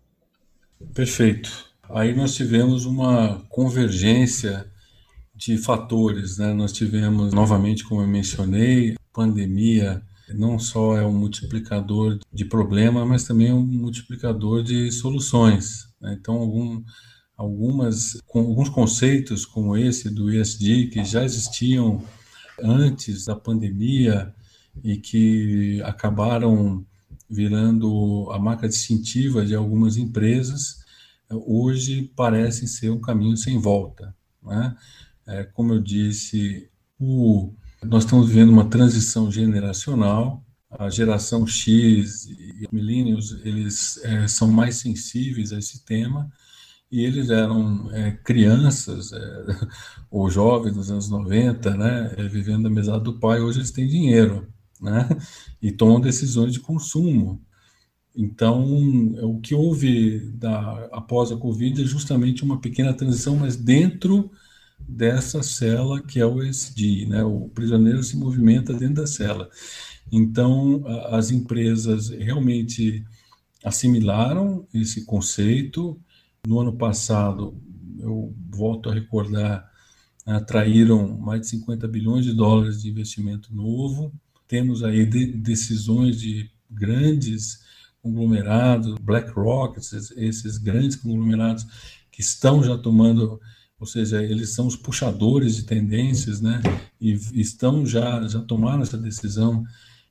Perfeito. 0.93 1.49
Aí 1.89 2.17
nós 2.17 2.35
tivemos 2.35 2.85
uma 2.85 3.45
convergência 3.49 4.67
de 5.33 5.57
fatores, 5.57 6.39
né? 6.39 6.53
Nós 6.53 6.73
tivemos, 6.73 7.33
novamente, 7.33 7.85
como 7.85 8.03
eu 8.03 8.09
mencionei, 8.09 8.97
pandemia 9.13 10.03
não 10.35 10.59
só 10.59 10.97
é 10.97 11.07
um 11.07 11.13
multiplicador 11.13 12.19
de 12.33 12.45
problema, 12.45 13.05
mas 13.07 13.25
também 13.25 13.49
é 13.49 13.55
um 13.55 13.65
multiplicador 13.65 14.63
de 14.63 14.91
soluções. 14.91 15.89
Né? 16.01 16.17
Então, 16.21 16.35
algum, 16.35 16.83
algumas, 17.37 18.21
com 18.27 18.41
alguns 18.41 18.69
conceitos 18.69 19.45
como 19.45 19.77
esse 19.77 20.11
do 20.11 20.33
ESG, 20.33 20.89
que 20.89 21.05
já 21.05 21.25
existiam 21.25 22.03
antes 22.63 23.27
da 23.27 23.37
pandemia 23.37 24.35
e 24.83 24.97
que 24.97 25.81
acabaram 25.83 26.85
virando 27.29 28.29
a 28.33 28.39
marca 28.39 28.69
distintiva 28.69 29.45
de 29.45 29.55
algumas 29.55 29.97
empresas, 29.97 30.85
hoje 31.31 32.11
parecem 32.15 32.69
ser 32.69 32.91
um 32.91 33.01
caminho 33.01 33.37
sem 33.37 33.59
volta. 33.59 34.15
Né? 34.43 34.77
É, 35.27 35.45
como 35.45 35.73
eu 35.73 35.81
disse, 35.81 36.71
o, 36.99 37.53
nós 37.85 38.05
estamos 38.05 38.29
vivendo 38.29 38.51
uma 38.51 38.69
transição 38.69 39.31
generacional. 39.31 40.43
A 40.71 40.91
geração 40.91 41.47
X 41.47 42.27
e 42.27 42.69
millennials 42.73 43.33
eles 43.45 43.99
é, 44.05 44.27
são 44.27 44.49
mais 44.51 44.77
sensíveis 44.77 45.53
a 45.53 45.59
esse 45.59 45.85
tema 45.85 46.31
e 46.91 47.05
eles 47.05 47.31
eram 47.31 47.91
é, 47.93 48.13
crianças 48.13 49.13
é, 49.13 49.45
ou 50.11 50.31
jovens 50.31 50.77
nos 50.77 50.91
anos 50.91 51.09
90, 51.09 51.77
né, 51.77 52.15
é, 52.17 52.29
vivendo 52.29 52.65
da 52.65 52.71
mesada 52.71 53.01
do 53.01 53.19
pai. 53.19 53.41
Hoje 53.41 53.59
eles 53.59 53.71
têm 53.71 53.87
dinheiro 53.87 54.47
né? 54.81 55.09
e 55.61 55.73
tomam 55.73 56.01
decisões 56.01 56.53
de 56.53 56.61
consumo. 56.61 57.41
Então, 58.15 58.65
o 59.23 59.41
que 59.41 59.55
houve 59.55 60.21
da, 60.35 60.89
após 60.91 61.31
a 61.31 61.37
Covid 61.37 61.83
é 61.83 61.85
justamente 61.85 62.43
uma 62.43 62.59
pequena 62.59 62.95
transição, 62.95 63.37
mas 63.37 63.57
dentro 63.57 64.31
dessa 64.79 65.43
cela 65.43 66.03
que 66.03 66.21
é 66.21 66.27
o 66.27 66.43
SD, 66.43 67.07
né? 67.07 67.25
O 67.25 67.49
prisioneiro 67.49 68.03
se 68.03 68.17
movimenta 68.17 68.73
dentro 68.73 68.97
da 68.97 69.07
cela. 69.07 69.49
Então, 70.11 70.85
as 71.11 71.31
empresas 71.31 72.09
realmente 72.11 73.05
assimilaram 73.65 74.67
esse 74.73 75.05
conceito. 75.05 76.01
No 76.47 76.61
ano 76.61 76.77
passado, 76.77 77.61
eu 77.99 78.35
volto 78.49 78.89
a 78.89 78.95
recordar, 78.95 79.69
atraíram 80.25 81.19
mais 81.19 81.43
de 81.43 81.49
50 81.49 81.89
bilhões 81.89 82.25
de 82.25 82.33
dólares 82.33 82.83
de 82.83 82.91
investimento 82.91 83.55
novo 83.55 84.13
temos 84.49 84.83
aí 84.83 85.05
de, 85.05 85.27
decisões 85.27 86.21
de 86.21 86.51
grandes 86.71 87.65
conglomerados, 88.01 88.95
BlackRock, 89.01 89.79
esses, 89.79 90.11
esses 90.13 90.59
grandes 90.59 90.97
conglomerados 90.97 91.67
que 92.11 92.21
estão 92.21 92.63
já 92.63 92.79
tomando, 92.79 93.41
ou 93.79 93.87
seja, 93.87 94.23
eles 94.23 94.55
são 94.55 94.67
os 94.67 94.77
puxadores 94.77 95.57
de 95.57 95.65
tendências, 95.65 96.41
né? 96.41 96.63
E 97.01 97.13
estão 97.35 97.85
já 97.85 98.27
já 98.27 98.41
tomaram 98.41 98.83
essa 98.83 98.97
decisão 98.97 99.65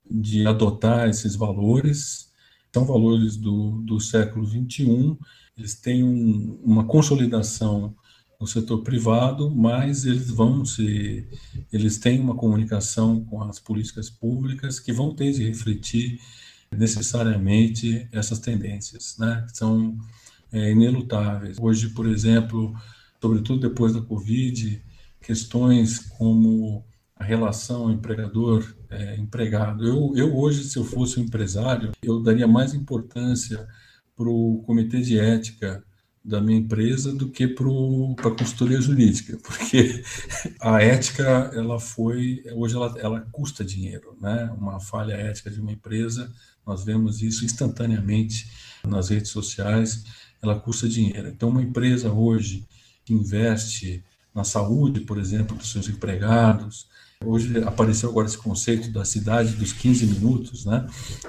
de 0.09 0.45
adotar 0.45 1.09
esses 1.09 1.35
valores. 1.35 2.31
São 2.73 2.85
valores 2.85 3.37
do, 3.37 3.81
do 3.81 3.99
século 3.99 4.45
21. 4.45 5.17
Eles 5.57 5.75
têm 5.75 6.03
um, 6.03 6.59
uma 6.63 6.83
consolidação 6.85 7.95
no 8.39 8.45
setor 8.45 8.83
privado, 8.83 9.49
mas 9.49 10.05
eles 10.05 10.29
vão 10.29 10.65
se, 10.65 11.27
eles 11.71 11.97
têm 11.97 12.19
uma 12.19 12.35
comunicação 12.35 13.23
com 13.23 13.41
as 13.43 13.59
políticas 13.59 14.09
públicas 14.09 14.79
que 14.79 14.91
vão 14.91 15.15
ter 15.15 15.31
de 15.31 15.43
refletir 15.43 16.19
necessariamente 16.71 18.07
essas 18.11 18.39
tendências, 18.39 19.15
né? 19.17 19.45
São 19.53 19.97
é, 20.51 20.71
inelutáveis. 20.71 21.57
Hoje, 21.59 21.89
por 21.89 22.07
exemplo, 22.07 22.75
sobretudo 23.21 23.67
depois 23.67 23.93
da 23.93 24.01
Covid, 24.01 24.81
questões 25.21 25.99
como 25.99 26.85
a 27.15 27.23
relação 27.23 27.91
empregador-empregado. 27.91 29.85
É, 29.85 29.89
eu, 29.89 30.13
eu 30.15 30.35
hoje, 30.35 30.63
se 30.63 30.77
eu 30.77 30.83
fosse 30.83 31.19
um 31.19 31.23
empresário, 31.23 31.91
eu 32.01 32.21
daria 32.21 32.47
mais 32.47 32.73
importância 32.73 33.67
para 34.15 34.29
o 34.29 34.63
comitê 34.65 35.01
de 35.01 35.19
ética 35.19 35.83
da 36.23 36.41
minha 36.41 36.57
empresa 36.57 37.13
do 37.13 37.29
que 37.29 37.47
para 37.47 37.67
a 37.67 38.35
consultoria 38.35 38.81
jurídica, 38.81 39.37
porque 39.43 40.03
a 40.59 40.81
ética 40.81 41.51
ela 41.53 41.79
foi 41.79 42.43
hoje 42.53 42.75
ela, 42.75 42.95
ela 42.97 43.21
custa 43.31 43.63
dinheiro, 43.63 44.17
né? 44.19 44.51
Uma 44.57 44.79
falha 44.79 45.13
ética 45.13 45.51
de 45.51 45.61
uma 45.61 45.71
empresa 45.71 46.31
nós 46.65 46.83
vemos 46.83 47.21
isso 47.21 47.45
instantaneamente 47.45 48.49
nas 48.83 49.09
redes 49.09 49.29
sociais, 49.29 50.03
ela 50.41 50.59
custa 50.59 50.89
dinheiro. 50.89 51.27
Então 51.27 51.49
uma 51.49 51.61
empresa 51.61 52.11
hoje 52.11 52.65
que 53.05 53.13
investe 53.13 54.03
na 54.33 54.43
saúde, 54.43 55.01
por 55.01 55.17
exemplo, 55.17 55.55
dos 55.55 55.71
seus 55.71 55.87
empregados, 55.87 56.87
Hoje 57.23 57.57
apareceu 57.63 58.09
agora 58.09 58.27
esse 58.27 58.37
conceito 58.37 58.91
da 58.91 59.05
cidade 59.05 59.55
dos 59.55 59.71
15 59.71 60.05
minutos, 60.05 60.65
né? 60.65 60.85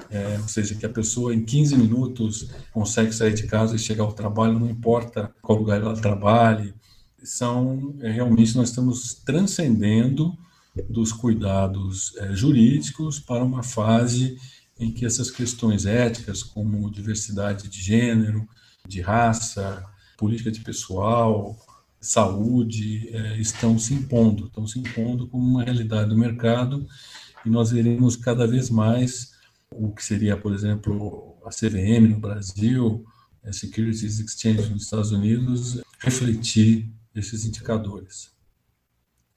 É, 0.09 0.37
ou 0.39 0.47
seja, 0.47 0.75
que 0.75 0.85
a 0.85 0.89
pessoa 0.89 1.33
em 1.33 1.43
15 1.43 1.77
minutos 1.77 2.49
consegue 2.71 3.13
sair 3.13 3.33
de 3.33 3.47
casa 3.47 3.75
e 3.75 3.79
chegar 3.79 4.03
ao 4.03 4.13
trabalho, 4.13 4.59
não 4.59 4.69
importa 4.69 5.33
qual 5.41 5.57
lugar 5.57 5.81
ela 5.81 5.95
trabalhe. 5.95 6.73
São 7.23 7.95
é, 8.01 8.11
realmente 8.11 8.55
nós 8.55 8.69
estamos 8.69 9.15
transcendendo 9.25 10.37
dos 10.89 11.11
cuidados 11.11 12.15
é, 12.17 12.33
jurídicos 12.33 13.19
para 13.19 13.43
uma 13.43 13.63
fase 13.63 14.37
em 14.79 14.91
que 14.91 15.05
essas 15.05 15.31
questões 15.31 15.85
éticas, 15.85 16.43
como 16.43 16.91
diversidade 16.91 17.67
de 17.67 17.81
gênero, 17.81 18.47
de 18.87 19.01
raça, 19.01 19.83
política 20.15 20.51
de 20.51 20.59
pessoal, 20.59 21.57
saúde 21.99 23.09
é, 23.09 23.37
estão 23.39 23.77
se 23.77 23.93
impondo, 23.93 24.47
estão 24.47 24.67
se 24.67 24.79
impondo 24.79 25.27
como 25.27 25.43
uma 25.43 25.63
realidade 25.63 26.09
do 26.09 26.17
mercado 26.17 26.87
e 27.45 27.49
nós 27.49 27.71
veremos 27.71 28.15
cada 28.15 28.45
vez 28.45 28.69
mais 28.69 29.33
o 29.71 29.91
que 29.91 30.03
seria, 30.03 30.37
por 30.37 30.53
exemplo, 30.53 31.37
a 31.45 31.49
CVM 31.49 32.09
no 32.09 32.19
Brasil, 32.19 33.05
a 33.43 33.51
Securities 33.51 34.19
Exchange 34.19 34.69
nos 34.69 34.83
Estados 34.83 35.11
Unidos, 35.11 35.81
refletir 35.99 36.91
esses 37.15 37.45
indicadores. 37.45 38.31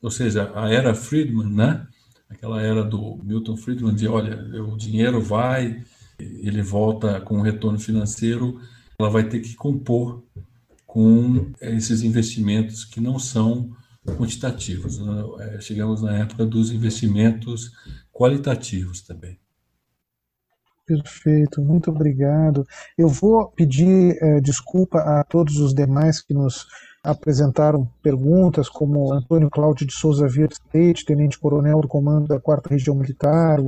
Ou 0.02 0.10
seja, 0.10 0.50
a 0.54 0.70
era 0.70 0.94
Friedman, 0.94 1.52
né? 1.52 1.86
aquela 2.28 2.62
era 2.62 2.84
do 2.84 3.16
Milton 3.22 3.56
Friedman 3.56 3.94
de, 3.94 4.06
olha, 4.06 4.62
o 4.62 4.76
dinheiro 4.76 5.20
vai, 5.20 5.84
ele 6.18 6.62
volta 6.62 7.20
com 7.20 7.38
um 7.38 7.42
retorno 7.42 7.78
financeiro, 7.78 8.60
ela 8.98 9.10
vai 9.10 9.28
ter 9.28 9.40
que 9.40 9.54
compor 9.54 10.22
com 10.92 11.52
esses 11.60 12.02
investimentos 12.02 12.84
que 12.84 13.00
não 13.00 13.16
são 13.16 13.70
quantitativos. 14.18 14.98
Né? 14.98 15.24
É, 15.38 15.60
chegamos 15.60 16.02
na 16.02 16.18
época 16.18 16.44
dos 16.44 16.72
investimentos 16.72 17.70
qualitativos 18.12 19.00
também. 19.00 19.38
Perfeito, 20.84 21.62
muito 21.62 21.92
obrigado. 21.92 22.66
Eu 22.98 23.06
vou 23.06 23.48
pedir 23.52 24.18
eh, 24.20 24.40
desculpa 24.40 24.98
a 24.98 25.22
todos 25.22 25.58
os 25.58 25.72
demais 25.72 26.20
que 26.20 26.34
nos 26.34 26.66
apresentaram 27.04 27.88
perguntas, 28.02 28.68
como 28.68 29.12
Antônio 29.12 29.48
Cláudio 29.48 29.86
de 29.86 29.94
Souza 29.94 30.26
Vieira 30.26 30.56
Leite, 30.74 31.04
tenente-coronel 31.04 31.82
do 31.82 31.86
Comando 31.86 32.26
da 32.26 32.40
4 32.40 32.68
Região 32.68 32.96
Militar, 32.96 33.60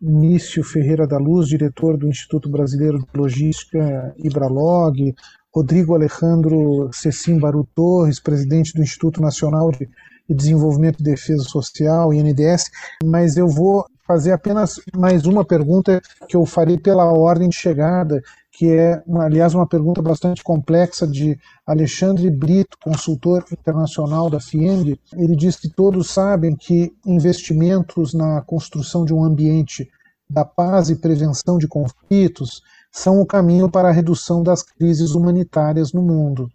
Nício 0.00 0.64
Ferreira 0.64 1.06
da 1.06 1.18
Luz, 1.18 1.46
diretor 1.46 1.98
do 1.98 2.08
Instituto 2.08 2.48
Brasileiro 2.48 2.98
de 2.98 3.06
Logística 3.14 4.14
Ibralog, 4.16 5.14
Rodrigo 5.54 5.94
Alejandro 5.94 6.90
Cecim 6.92 7.38
Baru 7.38 7.64
Torres, 7.74 8.18
presidente 8.18 8.74
do 8.74 8.82
Instituto 8.82 9.22
Nacional 9.22 9.70
de 9.70 9.88
Desenvolvimento 10.28 10.98
e 10.98 11.04
Defesa 11.04 11.44
Social, 11.44 12.12
INDS, 12.12 12.70
mas 13.04 13.36
eu 13.36 13.46
vou 13.46 13.86
fazer 14.04 14.32
apenas 14.32 14.80
mais 14.96 15.26
uma 15.26 15.44
pergunta 15.44 16.02
que 16.28 16.36
eu 16.36 16.44
farei 16.44 16.76
pela 16.76 17.04
ordem 17.04 17.48
de 17.48 17.56
chegada, 17.56 18.20
que 18.50 18.68
é, 18.68 19.00
aliás, 19.20 19.54
uma 19.54 19.66
pergunta 19.66 20.02
bastante 20.02 20.42
complexa 20.42 21.06
de 21.06 21.38
Alexandre 21.64 22.30
Brito, 22.30 22.76
consultor 22.82 23.44
internacional 23.52 24.28
da 24.28 24.40
FIENG. 24.40 24.98
Ele 25.16 25.36
diz 25.36 25.56
que 25.56 25.68
todos 25.68 26.10
sabem 26.10 26.56
que 26.56 26.92
investimentos 27.06 28.12
na 28.12 28.42
construção 28.42 29.04
de 29.04 29.14
um 29.14 29.22
ambiente 29.22 29.88
da 30.28 30.44
paz 30.44 30.90
e 30.90 30.96
prevenção 30.96 31.58
de 31.58 31.68
conflitos 31.68 32.60
são 32.94 33.20
o 33.20 33.26
caminho 33.26 33.68
para 33.68 33.88
a 33.88 33.92
redução 33.92 34.40
das 34.40 34.62
crises 34.62 35.16
humanitárias 35.16 35.92
no 35.92 36.00
mundo. 36.00 36.48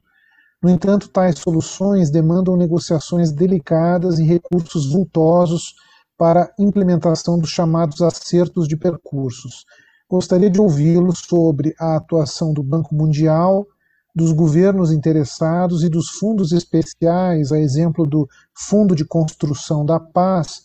No 0.63 0.69
entanto, 0.69 1.10
tais 1.10 1.38
soluções 1.38 2.10
demandam 2.10 2.56
negociações 2.56 3.33
delicadas 3.33 4.19
e 4.19 4.23
recursos 4.23 4.90
vultosos 4.90 5.73
para 6.17 6.44
a 6.44 6.52
implementação 6.58 7.37
dos 7.37 7.50
chamados 7.50 8.02
acertos 8.02 8.69
de 8.69 8.77
percursos. 8.77 9.65
Gostaria 10.10 10.50
de 10.50 10.62
ouvi-lo 10.62 11.13
sobre 11.13 11.75
a 11.77 11.98
atuação 11.98 12.54
do 12.54 12.63
Banco 12.63 12.96
Mundial, 12.96 13.65
dos 14.15 14.31
governos 14.31 14.94
interessados 14.94 15.83
e 15.83 15.90
dos 15.90 16.10
fundos 16.10 16.54
especiais, 16.54 17.52
a 17.52 17.60
exemplo 17.60 18.08
do 18.08 18.25
Fundo 18.54 18.96
de 18.96 19.06
Construção 19.06 19.85
da 19.85 20.00
Paz, 20.00 20.62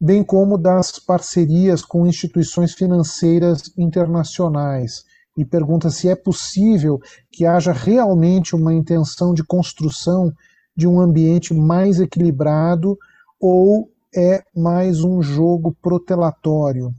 bem 0.00 0.22
como 0.22 0.58
das 0.58 0.98
parcerias 0.98 1.82
com 1.82 2.06
instituições 2.06 2.74
financeiras 2.74 3.72
internacionais, 3.78 5.04
e 5.36 5.44
pergunta 5.44 5.90
se 5.90 6.08
é 6.08 6.14
possível 6.14 7.00
que 7.30 7.44
haja 7.44 7.72
realmente 7.72 8.54
uma 8.54 8.72
intenção 8.72 9.34
de 9.34 9.42
construção 9.42 10.32
de 10.76 10.86
um 10.86 11.00
ambiente 11.00 11.52
mais 11.52 12.00
equilibrado 12.00 12.96
ou 13.40 13.90
é 14.14 14.42
mais 14.54 15.02
um 15.02 15.20
jogo 15.20 15.76
protelatório. 15.82 16.94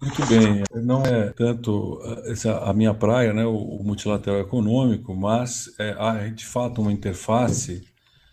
Muito 0.00 0.26
bem, 0.26 0.62
não 0.82 1.02
é 1.02 1.32
tanto 1.32 1.98
essa, 2.26 2.58
a 2.58 2.72
minha 2.72 2.94
praia, 2.94 3.32
né, 3.32 3.44
o, 3.44 3.56
o 3.56 3.84
multilateral 3.84 4.40
econômico, 4.40 5.14
mas 5.14 5.74
é, 5.78 5.94
há 5.98 6.28
de 6.28 6.46
fato 6.46 6.80
uma 6.80 6.92
interface 6.92 7.82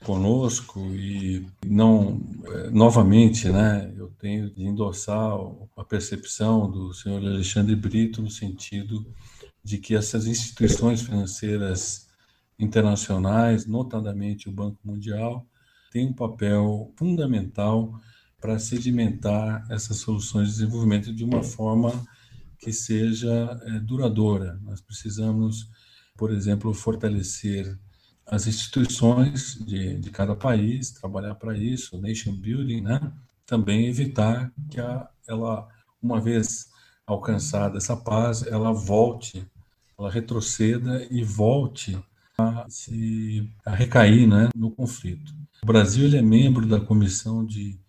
conosco 0.03 0.79
e 0.93 1.45
não 1.65 2.21
eh, 2.45 2.69
novamente, 2.69 3.49
né? 3.49 3.91
Eu 3.97 4.09
tenho 4.19 4.49
de 4.49 4.63
endossar 4.63 5.33
a 5.75 5.83
percepção 5.83 6.69
do 6.69 6.93
senhor 6.93 7.17
Alexandre 7.25 7.75
Brito 7.75 8.21
no 8.21 8.29
sentido 8.29 9.05
de 9.63 9.79
que 9.79 9.95
essas 9.95 10.27
instituições 10.27 11.01
financeiras 11.01 12.07
internacionais, 12.57 13.65
notadamente 13.65 14.47
o 14.47 14.51
Banco 14.51 14.79
Mundial, 14.83 15.45
têm 15.91 16.07
um 16.07 16.13
papel 16.13 16.93
fundamental 16.95 17.99
para 18.39 18.59
sedimentar 18.59 19.65
essas 19.71 19.97
soluções 19.97 20.49
de 20.49 20.53
desenvolvimento 20.55 21.13
de 21.13 21.23
uma 21.23 21.41
forma 21.41 22.05
que 22.59 22.71
seja 22.71 23.59
é, 23.63 23.79
duradoura. 23.79 24.59
Nós 24.61 24.81
precisamos, 24.81 25.69
por 26.15 26.31
exemplo, 26.31 26.73
fortalecer 26.73 27.77
as 28.25 28.47
instituições 28.47 29.55
de, 29.65 29.97
de 29.99 30.09
cada 30.09 30.35
país, 30.35 30.91
trabalhar 30.91 31.35
para 31.35 31.57
isso, 31.57 32.01
nation 32.01 32.33
building, 32.33 32.81
né? 32.81 33.11
Também 33.45 33.87
evitar 33.87 34.51
que 34.69 34.79
a, 34.79 35.07
ela, 35.27 35.67
uma 36.01 36.19
vez 36.19 36.69
alcançada 37.05 37.77
essa 37.77 37.95
paz, 37.95 38.45
ela 38.47 38.71
volte, 38.73 39.45
ela 39.97 40.09
retroceda 40.09 41.07
e 41.11 41.23
volte 41.23 41.97
a 42.37 42.65
se 42.67 43.49
a 43.65 43.73
recair, 43.73 44.27
né, 44.27 44.49
no 44.55 44.71
conflito. 44.71 45.33
O 45.63 45.65
Brasil 45.65 46.05
ele 46.05 46.17
é 46.17 46.21
membro 46.21 46.65
da 46.65 46.79
Comissão 46.79 47.45
de 47.45 47.79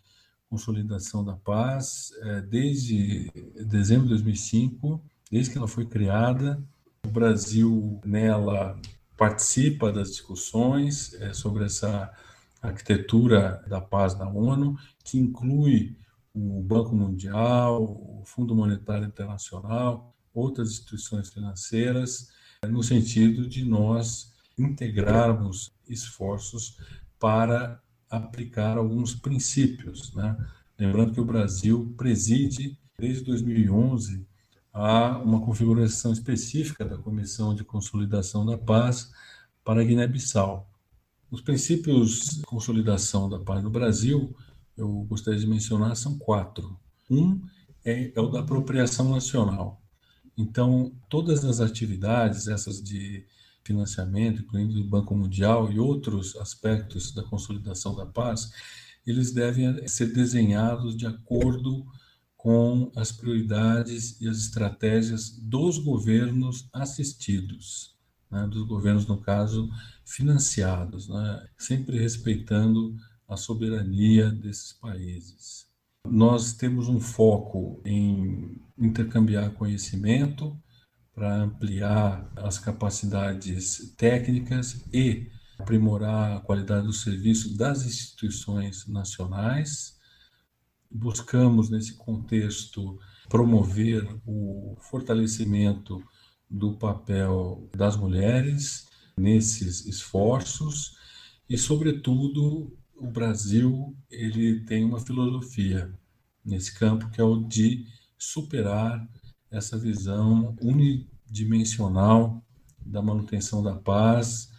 Consolidação 0.49 1.25
da 1.25 1.35
Paz 1.35 2.13
é, 2.23 2.41
desde 2.43 3.31
dezembro 3.67 4.05
de 4.05 4.11
2005, 4.11 5.03
desde 5.31 5.51
que 5.51 5.59
ela 5.59 5.67
foi 5.67 5.87
criada. 5.87 6.63
O 7.05 7.11
Brasil 7.11 8.01
nela 8.05 8.79
participa 9.17 9.91
das 9.91 10.11
discussões 10.11 11.15
é, 11.15 11.33
sobre 11.33 11.65
essa 11.65 12.13
arquitetura 12.61 13.65
da 13.67 13.81
paz 13.81 14.17
na 14.19 14.29
ONU, 14.29 14.77
que 15.05 15.19
inclui 15.19 15.97
o 16.35 16.61
Banco 16.63 16.95
Mundial, 16.95 17.83
o 17.83 18.23
Fundo 18.25 18.55
Monetário 18.55 19.07
Internacional, 19.07 20.15
outras 20.35 20.71
instituições 20.71 21.31
financeiras, 21.31 22.31
é, 22.63 22.67
no 22.67 22.83
sentido 22.83 23.49
de 23.49 23.65
nós 23.65 24.35
integrarmos 24.59 25.73
esforços 25.89 26.79
para 27.19 27.81
aplicar 28.09 28.77
alguns 28.77 29.15
princípios. 29.15 30.15
Né? 30.15 30.37
Lembrando 30.79 31.13
que 31.13 31.21
o 31.21 31.25
Brasil 31.25 31.95
preside, 31.97 32.79
desde 32.99 33.25
2011, 33.25 34.27
a 34.77 35.17
uma 35.17 35.41
configuração 35.41 36.13
específica 36.13 36.85
da 36.85 36.99
Comissão 36.99 37.55
de 37.55 37.65
Consolidação 37.65 38.45
da 38.45 38.59
Paz 38.59 39.11
para 39.65 39.83
Guiné-Bissau. 39.83 40.69
Os 41.31 41.41
princípios 41.41 42.37
de 42.37 42.43
consolidação 42.43 43.27
da 43.27 43.39
paz 43.39 43.63
no 43.63 43.71
Brasil, 43.71 44.37
eu 44.77 44.87
gostaria 45.09 45.41
de 45.41 45.47
mencionar, 45.47 45.97
são 45.97 46.19
quatro. 46.19 46.79
Um 47.11 47.41
é, 47.83 48.13
é 48.15 48.21
o 48.21 48.29
da 48.29 48.41
apropriação 48.41 49.09
nacional. 49.09 49.81
Então, 50.37 50.93
todas 51.09 51.43
as 51.47 51.59
atividades, 51.59 52.47
essas 52.47 52.83
de 52.83 53.25
financiamento, 53.65 54.43
incluindo 54.43 54.79
o 54.79 54.85
Banco 54.85 55.17
Mundial 55.17 55.73
e 55.73 55.81
outros 55.81 56.37
aspectos 56.37 57.15
da 57.15 57.23
consolidação 57.23 57.97
da 57.97 58.05
paz, 58.05 58.53
eles 59.07 59.33
devem 59.33 59.89
ser 59.89 60.13
desenhados 60.13 60.95
de 60.95 61.07
acordo 61.07 61.83
com 61.83 61.97
as 62.95 63.11
prioridades 63.11 64.21
e 64.21 64.29
as 64.29 64.39
estratégias 64.39 65.31
dos 65.31 65.79
governos 65.79 66.69
assistidos, 66.73 67.97
né, 68.31 68.47
dos 68.47 68.63
governos, 68.63 69.07
no 69.07 69.21
caso, 69.21 69.69
financiados, 70.05 71.09
né, 71.09 71.47
sempre 71.59 71.99
respeitando 71.99 72.97
a 73.29 73.37
soberania 73.37 74.31
desses 74.31 74.73
países. 74.73 75.67
Nós 76.09 76.53
temos 76.53 76.89
um 76.89 77.01
foco 77.01 77.81
em 77.85 78.61
intercambiar 78.79 79.51
conhecimento 79.51 80.57
para 81.13 81.43
ampliar 81.43 82.31
as 82.37 82.59
capacidades 82.59 83.93
técnicas 83.97 84.85
e 84.93 85.29
aprimorar 85.59 86.37
a 86.37 86.41
qualidade 86.41 86.87
do 86.87 86.93
serviço 86.93 87.57
das 87.57 87.85
instituições 87.85 88.87
nacionais 88.87 89.96
buscamos, 90.91 91.71
nesse 91.71 91.95
contexto, 91.95 92.99
promover 93.29 94.07
o 94.27 94.77
fortalecimento 94.81 96.03
do 96.49 96.77
papel 96.77 97.69
das 97.75 97.97
mulheres 97.97 98.87
nesses 99.17 99.87
esforços 99.87 100.97
e, 101.49 101.57
sobretudo, 101.57 102.77
o 102.95 103.07
Brasil 103.07 103.97
ele 104.11 104.61
tem 104.61 104.85
uma 104.85 105.01
filosofia 105.01 105.93
nesse 106.45 106.73
campo 106.79 107.11
que 107.11 107.21
é 107.21 107.25
o 107.25 107.43
de 107.43 107.85
superar 108.19 109.07
essa 109.51 109.79
visão 109.79 110.57
unidimensional 110.61 112.43
da 112.81 113.03
manutenção 113.03 113.63
da 113.63 113.75
paz 113.75 114.51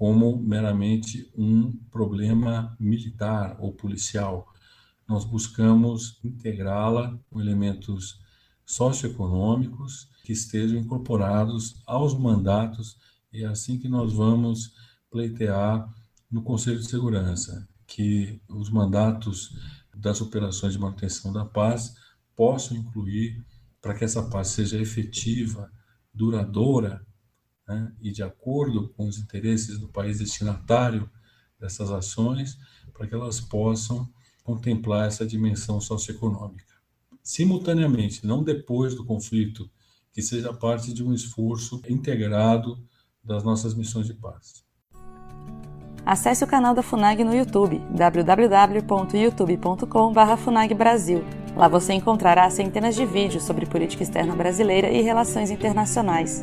como 0.00 0.38
meramente 0.38 1.30
um 1.36 1.72
problema 1.90 2.74
militar 2.80 3.56
ou 3.58 3.72
policial, 3.72 4.50
nós 5.10 5.24
buscamos 5.24 6.20
integrá-la 6.22 7.18
com 7.28 7.40
elementos 7.40 8.20
socioeconômicos 8.64 10.08
que 10.22 10.32
estejam 10.32 10.78
incorporados 10.78 11.82
aos 11.84 12.16
mandatos 12.16 12.96
e 13.32 13.42
é 13.42 13.46
assim 13.48 13.76
que 13.76 13.88
nós 13.88 14.12
vamos 14.12 14.72
pleitear 15.10 15.92
no 16.30 16.44
Conselho 16.44 16.78
de 16.78 16.86
Segurança, 16.86 17.68
que 17.88 18.40
os 18.48 18.70
mandatos 18.70 19.58
das 19.92 20.20
operações 20.20 20.74
de 20.74 20.78
manutenção 20.78 21.32
da 21.32 21.44
paz 21.44 21.96
possam 22.36 22.76
incluir, 22.76 23.44
para 23.82 23.94
que 23.94 24.04
essa 24.04 24.22
paz 24.22 24.46
seja 24.48 24.80
efetiva, 24.80 25.72
duradoura 26.14 27.04
né, 27.66 27.92
e 28.00 28.12
de 28.12 28.22
acordo 28.22 28.90
com 28.90 29.08
os 29.08 29.18
interesses 29.18 29.76
do 29.76 29.88
país 29.88 30.20
destinatário 30.20 31.10
dessas 31.58 31.90
ações, 31.90 32.56
para 32.92 33.08
que 33.08 33.14
elas 33.14 33.40
possam 33.40 34.08
contemplar 34.50 35.06
essa 35.06 35.24
dimensão 35.24 35.80
socioeconômica. 35.80 36.74
Simultaneamente, 37.22 38.26
não 38.26 38.42
depois 38.42 38.96
do 38.96 39.04
conflito, 39.04 39.70
que 40.12 40.20
seja 40.20 40.52
parte 40.52 40.92
de 40.92 41.04
um 41.04 41.14
esforço 41.14 41.80
integrado 41.88 42.76
das 43.22 43.44
nossas 43.44 43.74
missões 43.74 44.06
de 44.06 44.14
paz. 44.14 44.64
Acesse 46.04 46.42
o 46.42 46.46
canal 46.46 46.74
da 46.74 46.82
FUNAG 46.82 47.22
no 47.22 47.32
YouTube, 47.34 47.80
www.youtube.com.br 47.94 50.36
FUNAG 50.38 50.76
Lá 51.56 51.68
você 51.68 51.92
encontrará 51.92 52.50
centenas 52.50 52.96
de 52.96 53.06
vídeos 53.06 53.44
sobre 53.44 53.66
política 53.66 54.02
externa 54.02 54.34
brasileira 54.34 54.90
e 54.90 55.00
relações 55.02 55.50
internacionais. 55.50 56.42